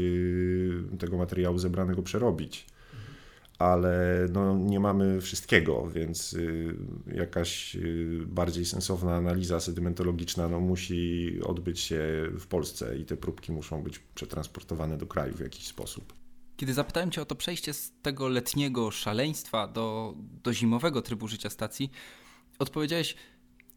[0.99, 2.67] tego materiału zebranego przerobić
[3.59, 6.77] ale no, nie mamy wszystkiego, więc y,
[7.15, 11.99] jakaś y, bardziej sensowna analiza sedymentologiczna no, musi odbyć się
[12.39, 16.13] w Polsce i te próbki muszą być przetransportowane do kraju w jakiś sposób.
[16.57, 21.51] Kiedy zapytałem Cię o to przejście z tego letniego szaleństwa do, do zimowego trybu życia
[21.51, 21.91] stacji,
[22.59, 23.17] odpowiedziałeś,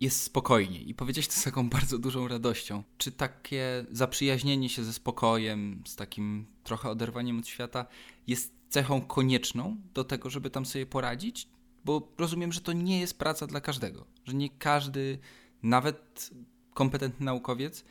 [0.02, 2.84] jest spokojnie i powiedziałeś to z taką bardzo dużą radością.
[2.98, 7.86] Czy takie zaprzyjaźnienie się ze spokojem, z takim trochę oderwaniem od świata
[8.28, 11.48] jest cechą konieczną do tego, żeby tam sobie poradzić?
[11.86, 15.20] Bo rozumiem, że to nie jest praca dla każdego, że nie każdy,
[15.64, 16.30] nawet
[16.74, 17.84] kompetentny naukowiec,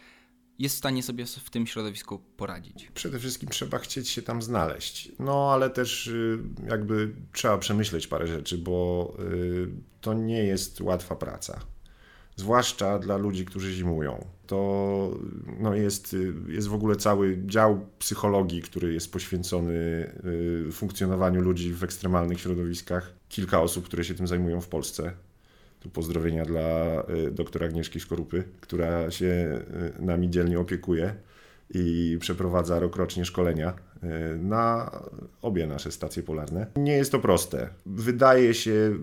[0.59, 2.91] jest w stanie sobie w tym środowisku poradzić.
[2.95, 5.13] Przede wszystkim trzeba chcieć się tam znaleźć.
[5.19, 6.39] No ale też y,
[6.69, 9.69] jakby trzeba przemyśleć parę rzeczy, bo y,
[10.01, 11.61] to nie jest łatwa praca
[12.41, 14.25] zwłaszcza dla ludzi, którzy zimują.
[14.47, 15.11] To
[15.61, 16.17] no jest,
[16.49, 19.73] jest w ogóle cały dział psychologii, który jest poświęcony
[20.69, 23.13] y, funkcjonowaniu ludzi w ekstremalnych środowiskach.
[23.29, 25.13] Kilka osób, które się tym zajmują w Polsce.
[25.81, 29.63] Tu pozdrowienia dla y, doktora Agnieszki Skorupy, która się
[29.99, 31.15] y, nami dzielnie opiekuje
[31.75, 34.91] i przeprowadza rokrocznie szkolenia e, na
[35.43, 36.67] obie nasze stacje polarne.
[36.77, 37.69] Nie jest to proste.
[37.87, 38.95] Wydaje się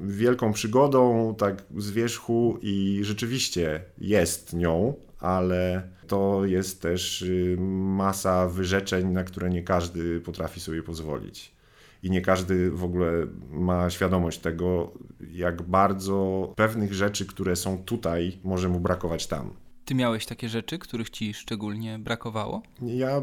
[0.00, 8.48] wielką przygodą, tak z wierzchu, i rzeczywiście jest nią, ale to jest też y, masa
[8.48, 11.56] wyrzeczeń, na które nie każdy potrafi sobie pozwolić.
[12.02, 14.92] I nie każdy w ogóle ma świadomość tego,
[15.32, 19.50] jak bardzo pewnych rzeczy, które są tutaj, może mu brakować tam.
[19.86, 22.62] Ty miałeś takie rzeczy, których ci szczególnie brakowało?
[22.82, 23.22] Ja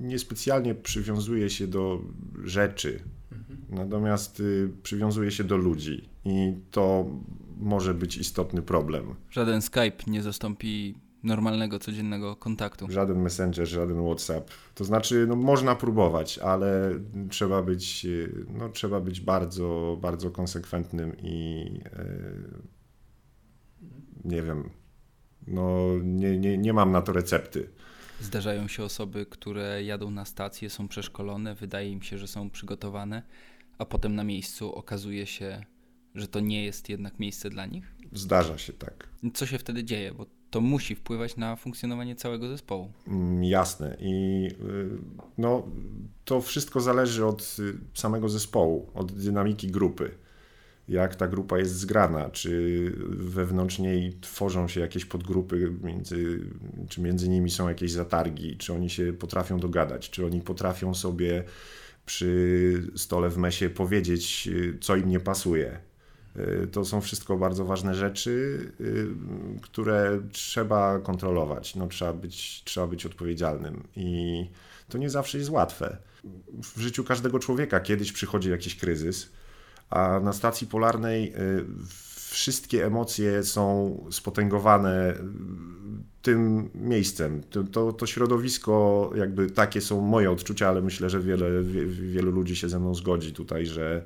[0.00, 2.00] niespecjalnie przywiązuję się do
[2.44, 3.00] rzeczy,
[3.32, 3.58] mhm.
[3.68, 7.06] natomiast y, przywiązuję się do ludzi i to
[7.56, 9.14] może być istotny problem.
[9.30, 12.86] Żaden Skype nie zastąpi normalnego, codziennego kontaktu.
[12.90, 14.50] Żaden Messenger, żaden WhatsApp.
[14.74, 21.16] To znaczy, no, można próbować, ale trzeba być, y, no, trzeba być bardzo, bardzo konsekwentnym
[21.22, 22.62] i yy,
[24.24, 24.70] nie wiem,
[25.46, 27.68] no, nie, nie, nie mam na to recepty.
[28.20, 33.22] Zdarzają się osoby, które jadą na stację, są przeszkolone, wydaje im się, że są przygotowane,
[33.78, 35.64] a potem na miejscu okazuje się,
[36.14, 37.94] że to nie jest jednak miejsce dla nich?
[38.12, 39.08] Zdarza się tak.
[39.34, 40.14] Co się wtedy dzieje?
[40.14, 42.92] Bo to musi wpływać na funkcjonowanie całego zespołu.
[43.08, 43.96] Mm, jasne.
[44.00, 44.88] I y,
[45.38, 45.66] no,
[46.24, 50.23] to wszystko zależy od y, samego zespołu, od dynamiki grupy
[50.88, 56.40] jak ta grupa jest zgrana, czy wewnątrz niej tworzą się jakieś podgrupy, między,
[56.88, 61.44] czy między nimi są jakieś zatargi, czy oni się potrafią dogadać, czy oni potrafią sobie
[62.06, 64.48] przy stole w mesie powiedzieć,
[64.80, 65.78] co im nie pasuje.
[66.72, 68.58] To są wszystko bardzo ważne rzeczy,
[69.62, 71.76] które trzeba kontrolować.
[71.76, 74.46] No, trzeba, być, trzeba być odpowiedzialnym i
[74.88, 75.96] to nie zawsze jest łatwe.
[76.74, 79.32] W życiu każdego człowieka kiedyś przychodzi jakiś kryzys
[79.94, 81.64] a na stacji polarnej y,
[82.30, 85.16] wszystkie emocje są spotęgowane y,
[86.22, 87.42] tym miejscem.
[87.50, 92.56] To, to, to, środowisko, jakby takie są moje odczucia, ale myślę, że wiele, wielu ludzi
[92.56, 94.04] się ze mną zgodzi tutaj, że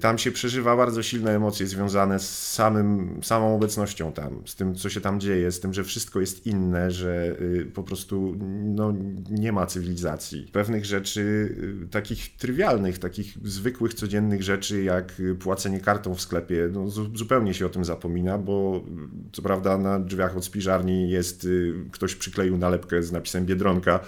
[0.00, 4.90] tam się przeżywa bardzo silne emocje związane z samym, samą obecnością tam, z tym, co
[4.90, 8.94] się tam dzieje, z tym, że wszystko jest inne, że y, po prostu no,
[9.30, 10.48] nie ma cywilizacji.
[10.52, 11.20] Pewnych rzeczy,
[11.84, 17.66] y, takich trywialnych, takich zwykłych, codziennych rzeczy, jak płacenie kartą w sklepie, no, zupełnie się
[17.66, 18.84] o tym zapomina, bo
[19.32, 21.48] co prawda na drzwiach od spiżarni jest,
[21.92, 24.00] ktoś przykleił nalepkę z napisem Biedronka,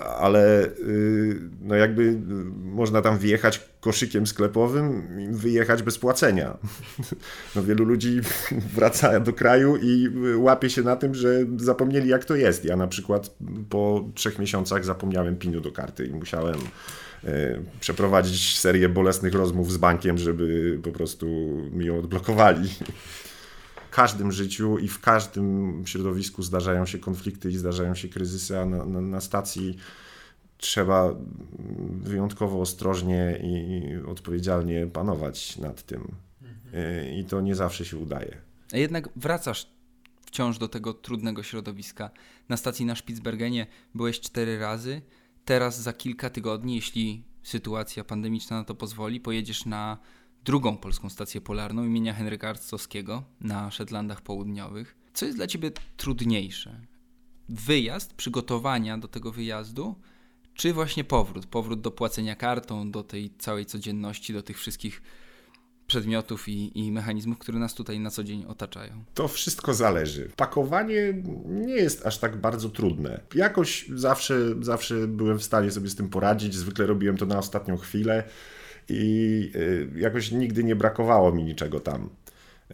[0.00, 2.18] ale y, no jakby
[2.64, 6.56] można tam wjechać koszykiem sklepowym i wyjechać bez płacenia.
[7.56, 8.20] No wielu ludzi
[8.76, 12.64] wraca do kraju i łapie się na tym, że zapomnieli jak to jest.
[12.64, 13.36] Ja na przykład
[13.70, 16.58] po trzech miesiącach zapomniałem pinu do karty i musiałem
[17.24, 21.26] y, przeprowadzić serię bolesnych rozmów z bankiem, żeby po prostu
[21.72, 22.68] mi ją odblokowali
[23.96, 28.84] każdym życiu i w każdym środowisku zdarzają się konflikty i zdarzają się kryzysy, a na,
[28.84, 29.76] na, na stacji
[30.58, 31.14] trzeba
[31.88, 36.14] wyjątkowo ostrożnie i odpowiedzialnie panować nad tym.
[36.42, 37.14] Mhm.
[37.14, 38.36] I to nie zawsze się udaje.
[38.72, 39.70] A jednak wracasz
[40.26, 42.10] wciąż do tego trudnego środowiska.
[42.48, 45.02] Na stacji na Spitsbergenie byłeś cztery razy.
[45.44, 49.98] Teraz za kilka tygodni, jeśli sytuacja pandemiczna na to pozwoli, pojedziesz na
[50.46, 54.96] drugą polską stację polarną imienia Henryka Arctowskiego na Szetlandach Południowych.
[55.12, 56.80] Co jest dla Ciebie trudniejsze?
[57.48, 59.94] Wyjazd, przygotowania do tego wyjazdu,
[60.54, 61.46] czy właśnie powrót?
[61.46, 65.02] Powrót do płacenia kartą, do tej całej codzienności, do tych wszystkich
[65.86, 69.04] przedmiotów i, i, mechanizmów, które nas tutaj na co dzień otaczają?
[69.14, 70.30] To wszystko zależy.
[70.36, 73.20] Pakowanie nie jest aż tak bardzo trudne.
[73.34, 76.54] Jakoś zawsze, zawsze byłem w stanie sobie z tym poradzić.
[76.54, 78.24] Zwykle robiłem to na ostatnią chwilę
[78.88, 82.10] i y, jakoś nigdy nie brakowało mi niczego tam.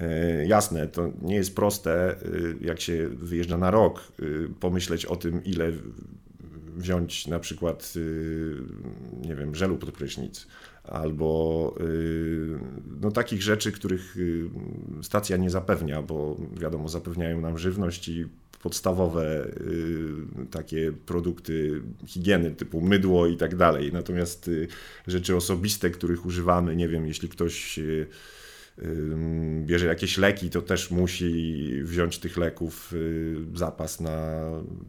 [0.03, 4.12] Y, jasne, to nie jest proste, y, jak się wyjeżdża na rok,
[4.61, 5.72] pomyśleć o tym, ile
[6.77, 7.94] wziąć na przykład,
[9.22, 10.46] nie wiem, żelu pod prysznic,
[10.85, 11.75] albo
[13.01, 14.16] no, takich rzeczy, których
[15.03, 18.27] stacja nie zapewnia, bo wiadomo, zapewniają nam żywność i
[18.62, 23.92] podstawowe y, takie produkty higieny typu mydło i tak dalej.
[23.92, 24.68] Natomiast y,
[25.07, 28.07] rzeczy osobiste, których używamy, nie wiem, jeśli ktoś y,
[29.64, 32.94] bierze jakieś leki, to też musi wziąć tych leków
[33.55, 34.46] zapas na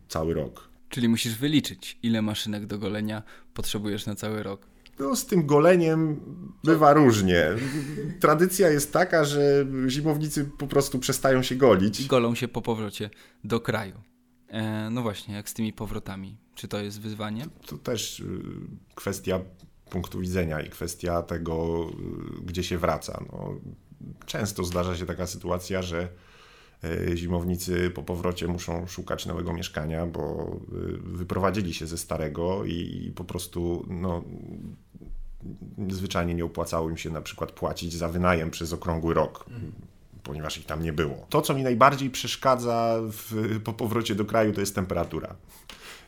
[0.07, 0.69] cały rok.
[0.89, 4.72] Czyli musisz wyliczyć, ile maszynek do golenia potrzebujesz na cały rok.
[4.99, 6.19] No, z tym goleniem
[6.63, 7.47] bywa różnie.
[8.19, 12.07] Tradycja jest taka, że zimownicy po prostu przestają się golić.
[12.07, 13.09] Golą się po powrocie
[13.43, 14.01] do kraju.
[14.47, 16.37] E, no właśnie, jak z tymi powrotami?
[16.55, 17.45] Czy to jest wyzwanie?
[17.65, 18.25] To też y,
[18.95, 19.39] kwestia
[19.89, 21.87] punktu widzenia i kwestia tego,
[22.39, 23.23] y, gdzie się wraca.
[23.31, 23.59] No,
[24.25, 26.09] często zdarza się taka sytuacja, że
[27.15, 30.55] zimownicy po powrocie muszą szukać nowego mieszkania, bo
[31.03, 34.23] wyprowadzili się ze starego i po prostu no,
[35.89, 39.45] zwyczajnie nie opłacało im się na przykład płacić za wynajem przez okrągły rok.
[40.23, 41.25] Ponieważ ich tam nie było.
[41.29, 45.35] To, co mi najbardziej przeszkadza w, po powrocie do kraju, to jest temperatura.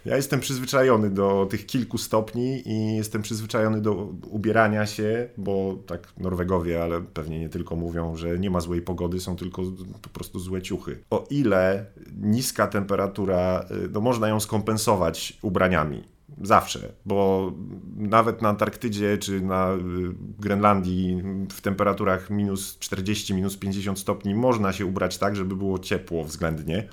[0.06, 3.94] Ja jestem przyzwyczajony do tych kilku stopni i jestem przyzwyczajony do
[4.30, 9.20] ubierania się, bo tak Norwegowie, ale pewnie nie tylko mówią, że nie ma złej pogody,
[9.20, 9.62] są tylko
[10.02, 11.04] po prostu złe ciuchy.
[11.10, 11.86] O ile
[12.22, 17.52] niska temperatura, y, no można ją skompensować ubraniami Zawsze, bo
[17.98, 19.80] nawet na Antarktydzie czy na y,
[20.39, 26.24] Grenlandii w temperaturach minus 40, minus 50 stopni można się ubrać tak, żeby było ciepło
[26.24, 26.88] względnie.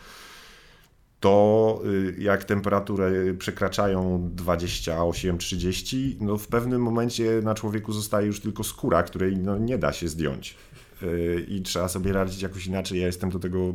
[1.23, 8.65] To y, jak temperatury przekraczają 28-30, no w pewnym momencie na człowieku zostaje już tylko
[8.65, 10.57] skóra, której no nie da się zdjąć
[11.03, 13.01] y, i trzeba sobie radzić jakoś inaczej.
[13.01, 13.73] Ja jestem do tego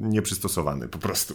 [0.00, 1.34] nieprzystosowany po prostu.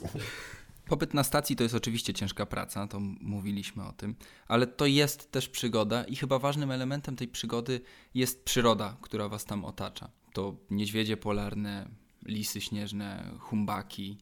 [0.88, 4.16] Pobyt na stacji to jest oczywiście ciężka praca, to mówiliśmy o tym,
[4.48, 7.82] ale to jest też przygoda i chyba ważnym elementem tej przygody
[8.14, 10.10] jest przyroda, która was tam otacza.
[10.34, 11.90] To niedźwiedzie polarne,
[12.26, 14.18] lisy śnieżne, humbaki.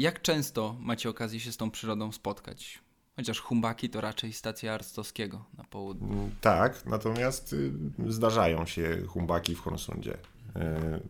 [0.00, 2.78] Jak często macie okazję się z tą przyrodą spotkać?
[3.16, 6.12] Chociaż humbaki to raczej stacja Arstowskiego na południu.
[6.12, 7.72] Mm, tak, natomiast y,
[8.08, 10.18] zdarzają się humbaki w Hornsundzie.
[10.56, 11.00] E,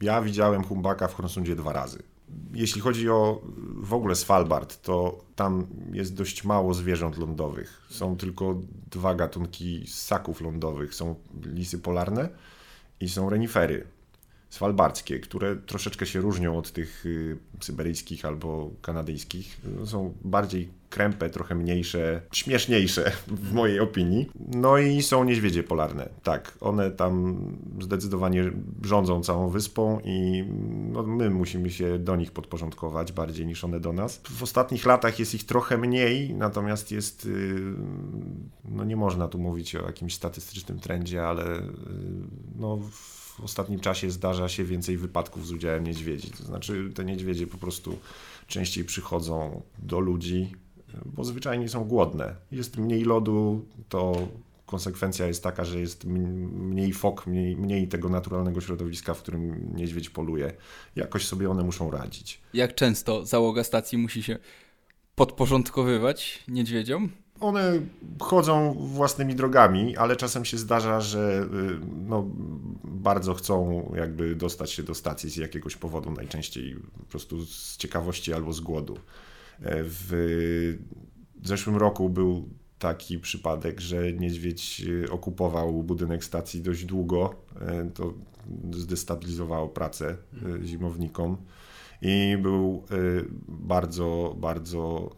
[0.00, 2.02] ja widziałem humbaka w Hornsundzie dwa razy
[2.54, 3.40] jeśli chodzi o
[3.76, 7.82] w ogóle Svalbard, to tam jest dość mało zwierząt lądowych.
[7.90, 10.94] Są tylko dwa gatunki ssaków lądowych.
[10.94, 12.28] Są lisy polarne
[13.00, 13.86] i są renifery
[14.52, 19.60] svalbardzkie, które troszeczkę się różnią od tych y, syberyjskich albo kanadyjskich.
[19.84, 24.30] Są bardziej krępe, trochę mniejsze, śmieszniejsze w mojej opinii.
[24.54, 26.08] No i są niedźwiedzie polarne.
[26.22, 27.36] Tak, one tam
[27.80, 30.44] zdecydowanie rządzą całą wyspą i
[30.92, 34.20] no, my musimy się do nich podporządkować bardziej niż one do nas.
[34.24, 37.62] W ostatnich latach jest ich trochę mniej, natomiast jest, y,
[38.64, 41.62] no nie można tu mówić o jakimś statystycznym trendzie, ale y,
[42.56, 42.78] no
[43.38, 46.30] w ostatnim czasie zdarza się więcej wypadków z udziałem niedźwiedzi.
[46.30, 47.98] To znaczy te niedźwiedzie po prostu
[48.46, 50.52] częściej przychodzą do ludzi,
[51.04, 52.36] bo zwyczajnie są głodne.
[52.52, 54.28] Jest mniej lodu, to
[54.66, 60.10] konsekwencja jest taka, że jest mniej fok, mniej, mniej tego naturalnego środowiska, w którym niedźwiedź
[60.10, 60.52] poluje.
[60.96, 62.40] Jakoś sobie one muszą radzić.
[62.54, 64.38] Jak często załoga stacji musi się
[65.14, 67.10] podporządkowywać niedźwiedziom?
[67.42, 67.80] One
[68.20, 72.30] chodzą własnymi drogami, ale czasem się zdarza, że y, no,
[72.84, 78.32] bardzo chcą jakby dostać się do stacji z jakiegoś powodu, najczęściej po prostu z ciekawości
[78.32, 78.98] albo z głodu.
[79.64, 80.76] W
[81.44, 87.34] zeszłym roku był taki przypadek, że niedźwiedź okupował budynek stacji dość długo.
[87.94, 88.14] To
[88.70, 90.16] zdestabilizowało pracę
[90.64, 91.36] zimownikom
[92.02, 92.84] i był
[93.48, 95.10] bardzo, bardzo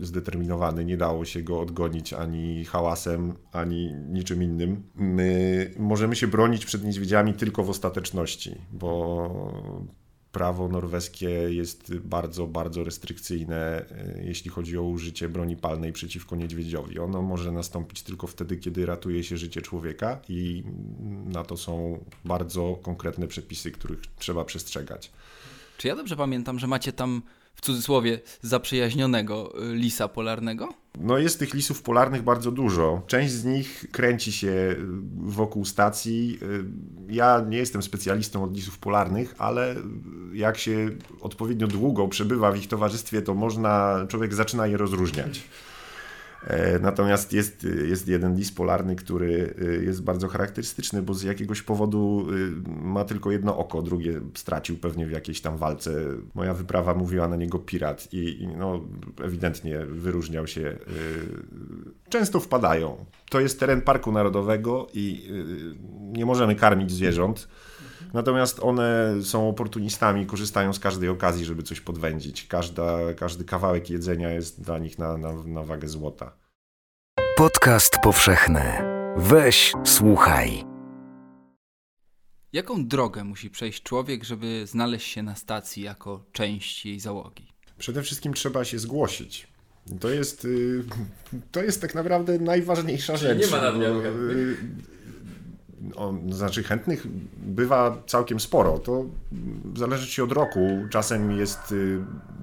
[0.00, 0.84] zdeterminowany.
[0.84, 4.82] Nie dało się go odgonić ani hałasem, ani niczym innym.
[4.94, 9.28] My możemy się bronić przed niedźwiedziami tylko w ostateczności, bo
[10.32, 16.98] prawo norweskie jest bardzo, bardzo restrykcyjne, e, jeśli chodzi o użycie broni palnej przeciwko niedźwiedziowi.
[16.98, 20.64] Ono może nastąpić tylko wtedy, kiedy ratuje się życie człowieka i
[21.24, 25.10] na to są bardzo konkretne przepisy, których trzeba przestrzegać.
[25.78, 27.22] Czy ja dobrze pamiętam, że macie tam
[27.58, 30.68] w cudzysłowie zaprzyjaźnionego y, lisa polarnego?
[31.00, 33.02] No jest tych lisów polarnych bardzo dużo.
[33.06, 34.76] Część z nich kręci się y,
[35.16, 36.38] wokół stacji.
[36.42, 36.64] Y,
[37.12, 39.74] ja nie jestem specjalistą od lisów polarnych, ale
[40.32, 40.90] jak się
[41.20, 45.40] odpowiednio długo przebywa w ich towarzystwie, to można, człowiek zaczyna je rozróżniać.
[46.46, 51.62] E, natomiast jest, jest jeden lis polarny, który e, jest bardzo charakterystyczny, bo z jakiegoś
[51.62, 56.04] powodu e, ma tylko jedno oko, drugie stracił pewnie w jakiejś tam walce.
[56.34, 58.80] Moja wyprawa mówiła na niego pirat i, i no,
[59.22, 60.78] ewidentnie wyróżniał się.
[62.08, 63.04] Często wpadają.
[63.30, 65.30] To jest teren Parku Narodowego i
[66.12, 67.48] nie możemy karmić zwierząt.
[68.12, 72.46] Natomiast one są oportunistami, korzystają z każdej okazji, żeby coś podwędzić.
[72.46, 76.32] Każda, każdy kawałek jedzenia jest dla nich na, na, na wagę złota.
[77.36, 78.62] Podcast powszechny.
[79.16, 80.64] Weź, słuchaj.
[82.52, 87.52] Jaką drogę musi przejść człowiek, żeby znaleźć się na stacji jako część jej załogi?
[87.78, 89.48] Przede wszystkim trzeba się zgłosić.
[90.00, 90.84] To jest, y,
[91.52, 93.38] to jest tak naprawdę najważniejsza rzecz.
[93.38, 94.02] Nie ma nadmiaru
[95.94, 97.06] on, znaczy chętnych
[97.36, 98.78] bywa całkiem sporo.
[98.78, 99.04] To
[99.76, 100.68] zależy ci od roku.
[100.90, 101.74] Czasem jest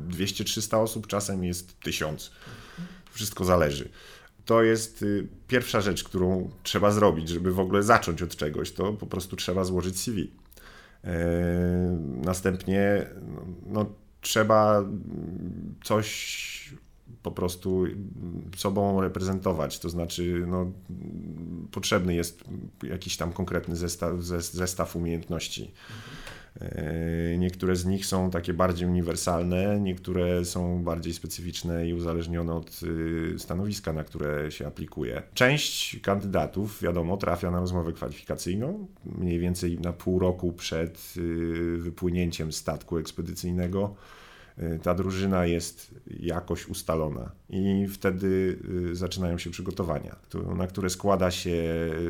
[0.10, 2.32] 200-300 y, osób, czasem jest 1000.
[3.12, 3.90] Wszystko zależy.
[4.46, 8.72] To jest y, pierwsza rzecz, którą trzeba zrobić, żeby w ogóle zacząć od czegoś.
[8.72, 10.32] To po prostu trzeba złożyć CV.
[11.04, 11.18] E,
[12.26, 13.06] następnie
[13.66, 13.86] no,
[14.22, 14.84] trzeba
[15.84, 16.76] coś
[17.24, 17.86] po prostu
[18.58, 19.80] sobą reprezentować.
[19.80, 20.72] To znaczy, no,
[21.72, 22.44] potrzebny jest
[22.84, 25.72] jakiś tam konkretny zestaw, zestaw umiejętności.
[26.62, 32.82] E, niektóre z nich są takie bardziej uniwersalne, niektóre są bardziej specyficzne i uzależnione od
[32.84, 35.24] y, stanowiska, na które się aplikuje.
[35.34, 42.52] Część kandydatów, wiadomo, trafia na rozmowę kwalifikacyjną, mniej więcej na pół roku przed y, wypłynięciem
[42.52, 43.96] statku ekspedycyjnego
[44.84, 48.60] ta drużyna jest jakoś ustalona i wtedy
[48.92, 50.16] y, zaczynają się przygotowania,
[50.56, 51.64] na które składa się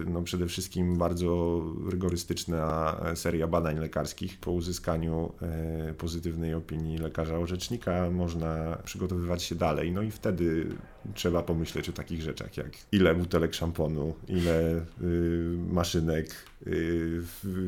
[0.08, 4.40] no przede wszystkim bardzo rygorystyczna seria badań lekarskich.
[4.40, 10.68] Po uzyskaniu e, pozytywnej opinii lekarza orzecznika można przygotowywać się dalej, no i wtedy
[11.14, 16.55] trzeba pomyśleć o takich rzeczach jak ile butelek szamponu, ile y, maszynek, y,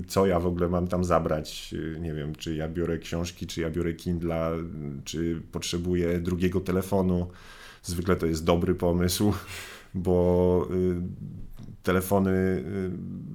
[0.08, 1.74] co ja w ogóle mam tam zabrać.
[1.74, 4.52] Y, nie wiem, czy ja biorę książki, czy ja biorę Kindla,
[5.04, 7.28] czy potrzebuję drugiego telefonu.
[7.84, 9.34] Zwykle to jest dobry pomysł,
[9.94, 10.68] bo
[11.84, 12.64] telefony,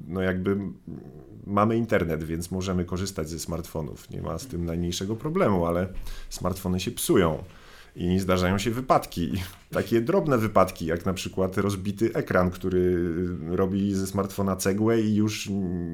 [0.09, 0.57] no jakby
[1.47, 4.11] mamy internet, więc możemy korzystać ze smartfonów.
[4.11, 5.89] Nie ma z tym najmniejszego problemu, ale
[6.31, 7.45] smartfony się psują
[7.97, 9.33] i zdarzają się wypadki.
[9.71, 13.09] Takie drobne wypadki, jak na przykład rozbity ekran, który
[13.49, 15.49] robi ze smartfona cegłę i już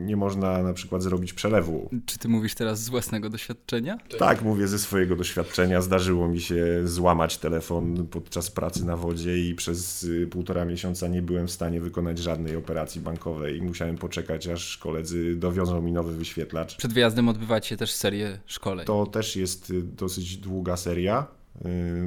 [0.07, 1.90] nie można na przykład zrobić przelewu.
[2.07, 3.99] Czy ty mówisz teraz z własnego doświadczenia?
[4.18, 5.82] Tak, mówię ze swojego doświadczenia.
[5.82, 11.22] Zdarzyło mi się złamać telefon podczas pracy na wodzie i przez y, półtora miesiąca nie
[11.22, 16.16] byłem w stanie wykonać żadnej operacji bankowej i musiałem poczekać, aż koledzy dowiozą mi nowy
[16.16, 16.76] wyświetlacz.
[16.76, 18.86] Przed wyjazdem odbywacie też serię szkoleń.
[18.86, 21.38] To też jest y, dosyć długa seria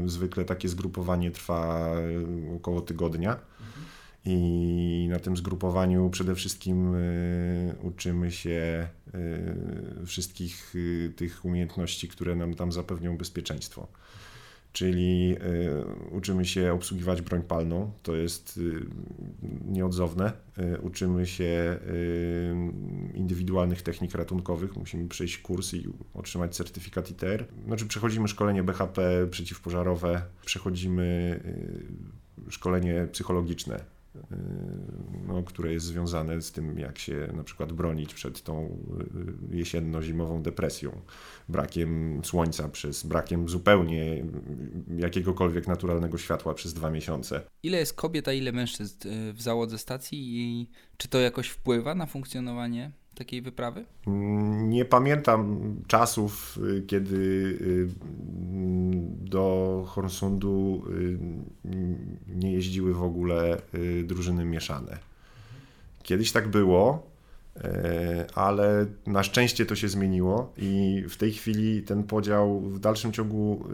[0.05, 1.91] zwykle takie zgrupowanie trwa
[2.51, 3.39] y, około tygodnia.
[4.25, 8.87] I na tym zgrupowaniu przede wszystkim y, uczymy się
[10.05, 10.73] wszystkich
[11.15, 13.87] tych umiejętności, które nam tam zapewnią bezpieczeństwo
[14.73, 15.35] czyli
[16.11, 18.85] y, uczymy się obsługiwać broń palną, to jest y,
[19.65, 20.33] nieodzowne.
[20.59, 21.79] Y, uczymy się
[23.13, 27.45] indywidualnych technik ratunkowych, musimy przejść kurs i otrzymać certyfikat ITR.
[27.65, 31.39] Znaczy przechodzimy szkolenie BHP przeciwpożarowe, przechodzimy
[32.49, 34.00] szkolenie psychologiczne
[35.27, 38.77] no, które jest związane z tym, jak się na przykład bronić przed tą
[39.51, 41.01] y, jesienno-zimową depresją,
[41.49, 44.23] brakiem słońca, przez brakiem zupełnie
[44.97, 47.41] jakiegokolwiek naturalnego światła przez dwa miesiące.
[47.63, 51.95] Ile jest kobiet, a ile mężczyzn y, w załodze stacji i czy to jakoś wpływa
[51.95, 52.91] na funkcjonowanie
[53.21, 53.85] takiej wyprawy?
[54.67, 57.15] Nie pamiętam czasów, y, kiedy
[57.61, 57.89] y,
[59.29, 61.17] do Horsundu y,
[62.27, 63.61] nie jeździły w ogóle
[64.03, 64.97] drużyny mieszane.
[66.03, 67.11] Kiedyś tak było,
[68.35, 73.65] ale na szczęście to się zmieniło i w tej chwili ten podział w dalszym ciągu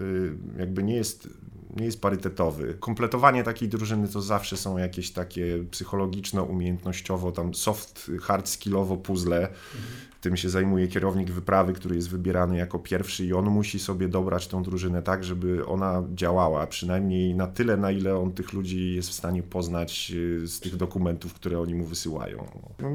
[0.60, 1.30] jakby nie jest
[1.78, 2.78] nie jest parytetowy.
[2.80, 10.08] Kompletowanie takiej drużyny to zawsze są jakieś takie psychologiczno-umiejętnościowo, tam soft, hard skillowo puzzle, mhm
[10.28, 14.48] tym się zajmuje kierownik wyprawy, który jest wybierany jako pierwszy i on musi sobie dobrać
[14.48, 19.10] tą drużynę tak, żeby ona działała, przynajmniej na tyle, na ile on tych ludzi jest
[19.10, 22.46] w stanie poznać y, z tych dokumentów, które oni mu wysyłają.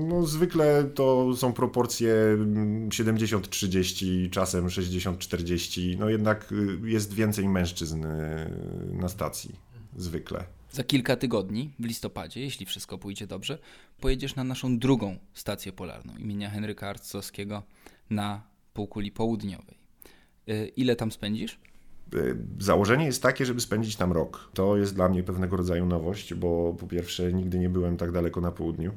[0.08, 2.14] No, zwykle to są proporcje
[2.88, 8.50] 70-30, mm, czasem 60-40, no jednak y, jest więcej mężczyzn y,
[8.92, 9.54] na stacji,
[9.96, 10.44] zwykle.
[10.72, 13.58] Za kilka tygodni, w listopadzie, jeśli wszystko pójdzie dobrze,
[14.00, 17.62] pojedziesz na naszą drugą stację polarną imienia Henryka Arcowskiego
[18.10, 18.42] na
[18.74, 19.76] półkuli południowej.
[20.48, 21.58] Y, ile tam spędzisz?
[22.14, 24.50] Y, założenie jest takie, żeby spędzić tam rok.
[24.54, 28.40] To jest dla mnie pewnego rodzaju nowość, bo po pierwsze nigdy nie byłem tak daleko
[28.40, 28.92] na południu,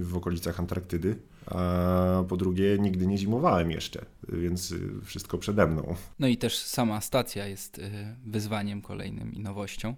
[0.00, 5.94] w okolicach Antarktydy a po drugie nigdy nie zimowałem jeszcze, więc wszystko przede mną.
[6.18, 7.82] No i też sama stacja jest y,
[8.26, 9.94] wyzwaniem kolejnym i nowością.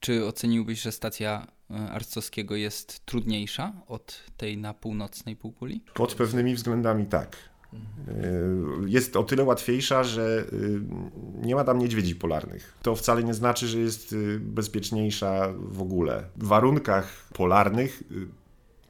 [0.00, 5.80] Czy oceniłbyś, że stacja y, Arcowskiego jest trudniejsza od tej na północnej półkuli?
[5.94, 7.36] Pod pewnymi względami tak.
[8.86, 10.44] Jest o tyle łatwiejsza, że
[11.42, 12.78] nie ma tam niedźwiedzi polarnych.
[12.82, 16.24] To wcale nie znaczy, że jest bezpieczniejsza w ogóle.
[16.36, 18.02] W warunkach polarnych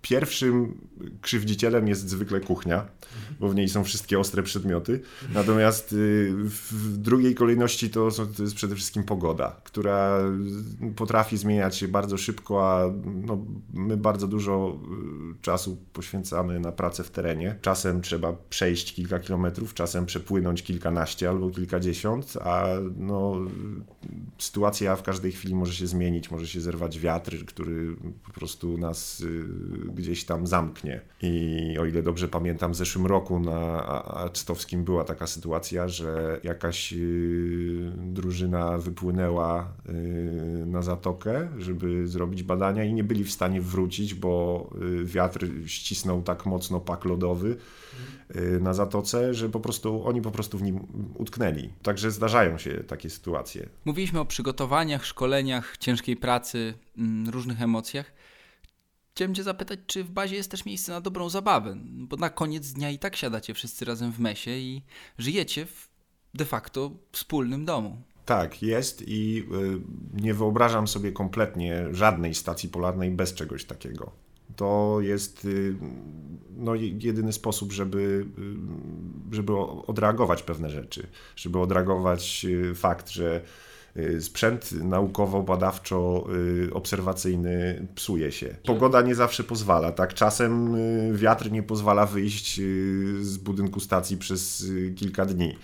[0.05, 0.79] pierwszym
[1.21, 2.87] krzywdzicielem jest zwykle kuchnia,
[3.41, 5.01] bo w niej są wszystkie ostre przedmioty.
[5.35, 10.19] Natomiast y, w drugiej kolejności to, to jest przede wszystkim pogoda, która
[10.97, 13.45] potrafi zmieniać się bardzo szybko, a no,
[13.75, 14.79] my bardzo dużo
[15.39, 17.59] y, czasu poświęcamy na pracę w terenie.
[17.61, 23.37] Czasem trzeba przejść kilka kilometrów, czasem przepłynąć kilkanaście albo kilkadziesiąt, a no,
[24.39, 29.21] sytuacja w każdej chwili może się zmienić, może się zerwać wiatr, który po prostu nas
[29.21, 29.45] y,
[29.95, 31.01] gdzieś tam zamknie.
[31.23, 36.93] I o ile dobrze pamiętam, w zeszłym roku na Acztowskim była taka sytuacja, że jakaś
[36.93, 44.15] y, drużyna wypłynęła y, na zatokę, żeby zrobić badania i nie byli w stanie wrócić,
[44.15, 44.71] bo
[45.05, 47.57] wiatr ścisnął tak mocno pak lodowy
[48.61, 50.81] na zatoce, że po prostu oni po prostu w nim
[51.15, 51.69] utknęli.
[51.83, 53.69] Także zdarzają się takie sytuacje.
[53.85, 58.13] Mówiliśmy o przygotowaniach, szkoleniach, ciężkiej pracy, mm, różnych emocjach.
[59.15, 61.77] Chciałem cię zapytać, czy w bazie jest też miejsce na dobrą zabawę?
[61.81, 64.83] Bo na koniec dnia i tak siadacie wszyscy razem w mesie i
[65.19, 65.91] żyjecie w
[66.35, 68.03] de facto wspólnym domu.
[68.25, 74.13] Tak, jest i y, nie wyobrażam sobie kompletnie żadnej stacji polarnej bez czegoś takiego.
[74.57, 75.77] To jest y,
[76.57, 78.27] no, jedyny sposób, żeby,
[79.33, 79.57] y, żeby
[79.87, 81.07] odreagować pewne rzeczy,
[81.37, 83.45] żeby odreagować fakt, że
[84.21, 88.57] sprzęt naukowo-badawczo-obserwacyjny y, psuje się.
[88.67, 90.15] Pogoda nie zawsze pozwala, tak?
[90.15, 92.61] Czasem y, wiatr nie pozwala wyjść
[93.21, 94.67] z budynku stacji przez
[94.97, 95.57] kilka dni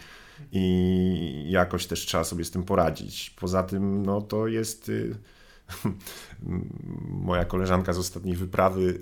[0.52, 3.34] i jakoś też trzeba sobie z tym poradzić.
[3.40, 4.90] Poza tym, no to jest.
[7.26, 8.98] Moja koleżanka z ostatniej wyprawy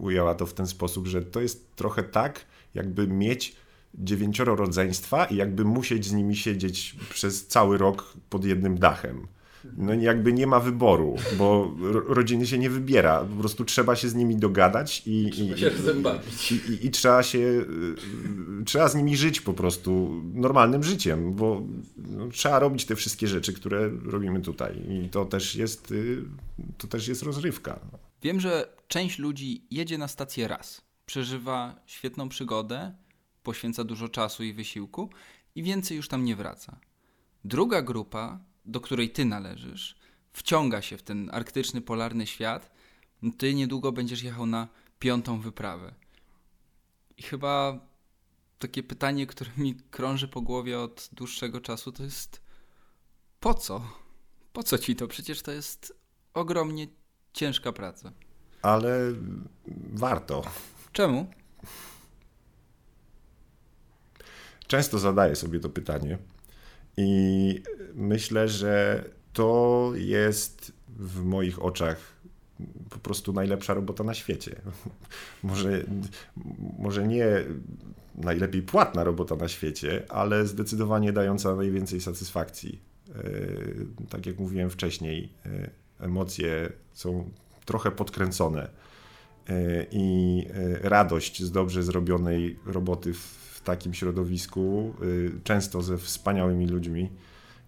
[0.00, 3.56] ujęła to w ten sposób, że to jest trochę tak, jakby mieć
[3.94, 9.26] dziewięcioro rodzeństwa i jakby musieć z nimi siedzieć przez cały rok pod jednym dachem.
[9.76, 11.74] No jakby nie ma wyboru, bo
[12.06, 13.24] rodziny się nie wybiera.
[13.24, 15.72] Po prostu trzeba się z nimi dogadać i, trzeba
[16.36, 17.64] się i, i, i, trzeba się y,
[18.64, 21.62] trzeba z nimi żyć po prostu normalnym życiem, bo
[21.96, 24.82] no, trzeba robić te wszystkie rzeczy, które robimy tutaj.
[24.88, 26.22] I to też jest y,
[26.78, 27.80] to też jest rozrywka.
[28.22, 32.92] Wiem, że część ludzi jedzie na stację raz, przeżywa świetną przygodę
[33.42, 35.10] poświęca dużo czasu i wysiłku
[35.54, 36.78] i więcej już tam nie wraca.
[37.44, 39.96] Druga grupa, do której ty należysz,
[40.32, 42.72] wciąga się w ten arktyczny, polarny świat.
[43.38, 44.68] Ty niedługo będziesz jechał na
[44.98, 45.94] piątą wyprawę.
[47.16, 47.80] I chyba
[48.58, 52.42] takie pytanie, które mi krąży po głowie od dłuższego czasu, to jest
[53.40, 53.88] po co?
[54.52, 55.08] Po co ci to?
[55.08, 55.94] Przecież to jest
[56.34, 56.86] ogromnie
[57.32, 58.12] ciężka praca.
[58.62, 59.12] Ale
[59.92, 60.42] warto.
[60.92, 61.26] Czemu?
[64.72, 66.18] Często zadaję sobie to pytanie
[66.96, 67.62] i
[67.94, 71.96] myślę, że to jest w moich oczach
[72.90, 74.56] po prostu najlepsza robota na świecie.
[75.42, 75.84] może,
[76.78, 77.26] może nie
[78.14, 82.80] najlepiej płatna robota na świecie, ale zdecydowanie dająca najwięcej satysfakcji.
[83.14, 83.22] E,
[84.08, 85.70] tak jak mówiłem wcześniej, e,
[86.04, 87.30] emocje są
[87.64, 88.68] trochę podkręcone
[89.48, 90.44] e, i
[90.80, 93.12] radość z dobrze zrobionej roboty
[93.64, 97.10] takim środowisku, y, często ze wspaniałymi ludźmi,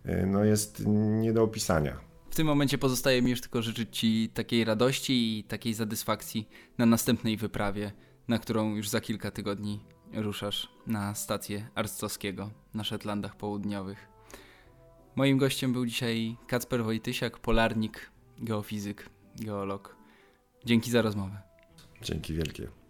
[0.06, 0.82] y, no jest
[1.22, 2.00] nie do opisania.
[2.30, 6.86] W tym momencie pozostaje mi już tylko życzyć Ci takiej radości i takiej satysfakcji na
[6.86, 7.92] następnej wyprawie,
[8.28, 9.80] na którą już za kilka tygodni
[10.12, 14.08] ruszasz na stację Arstowskiego na Szetlandach Południowych.
[15.16, 19.96] Moim gościem był dzisiaj Kacper Wojtysiak, polarnik, geofizyk, geolog.
[20.64, 21.42] Dzięki za rozmowę.
[22.02, 22.83] Dzięki wielkie.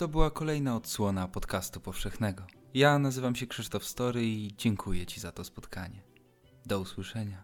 [0.00, 2.42] To była kolejna odsłona podcastu powszechnego.
[2.74, 6.02] Ja nazywam się Krzysztof Story i dziękuję Ci za to spotkanie.
[6.66, 7.42] Do usłyszenia.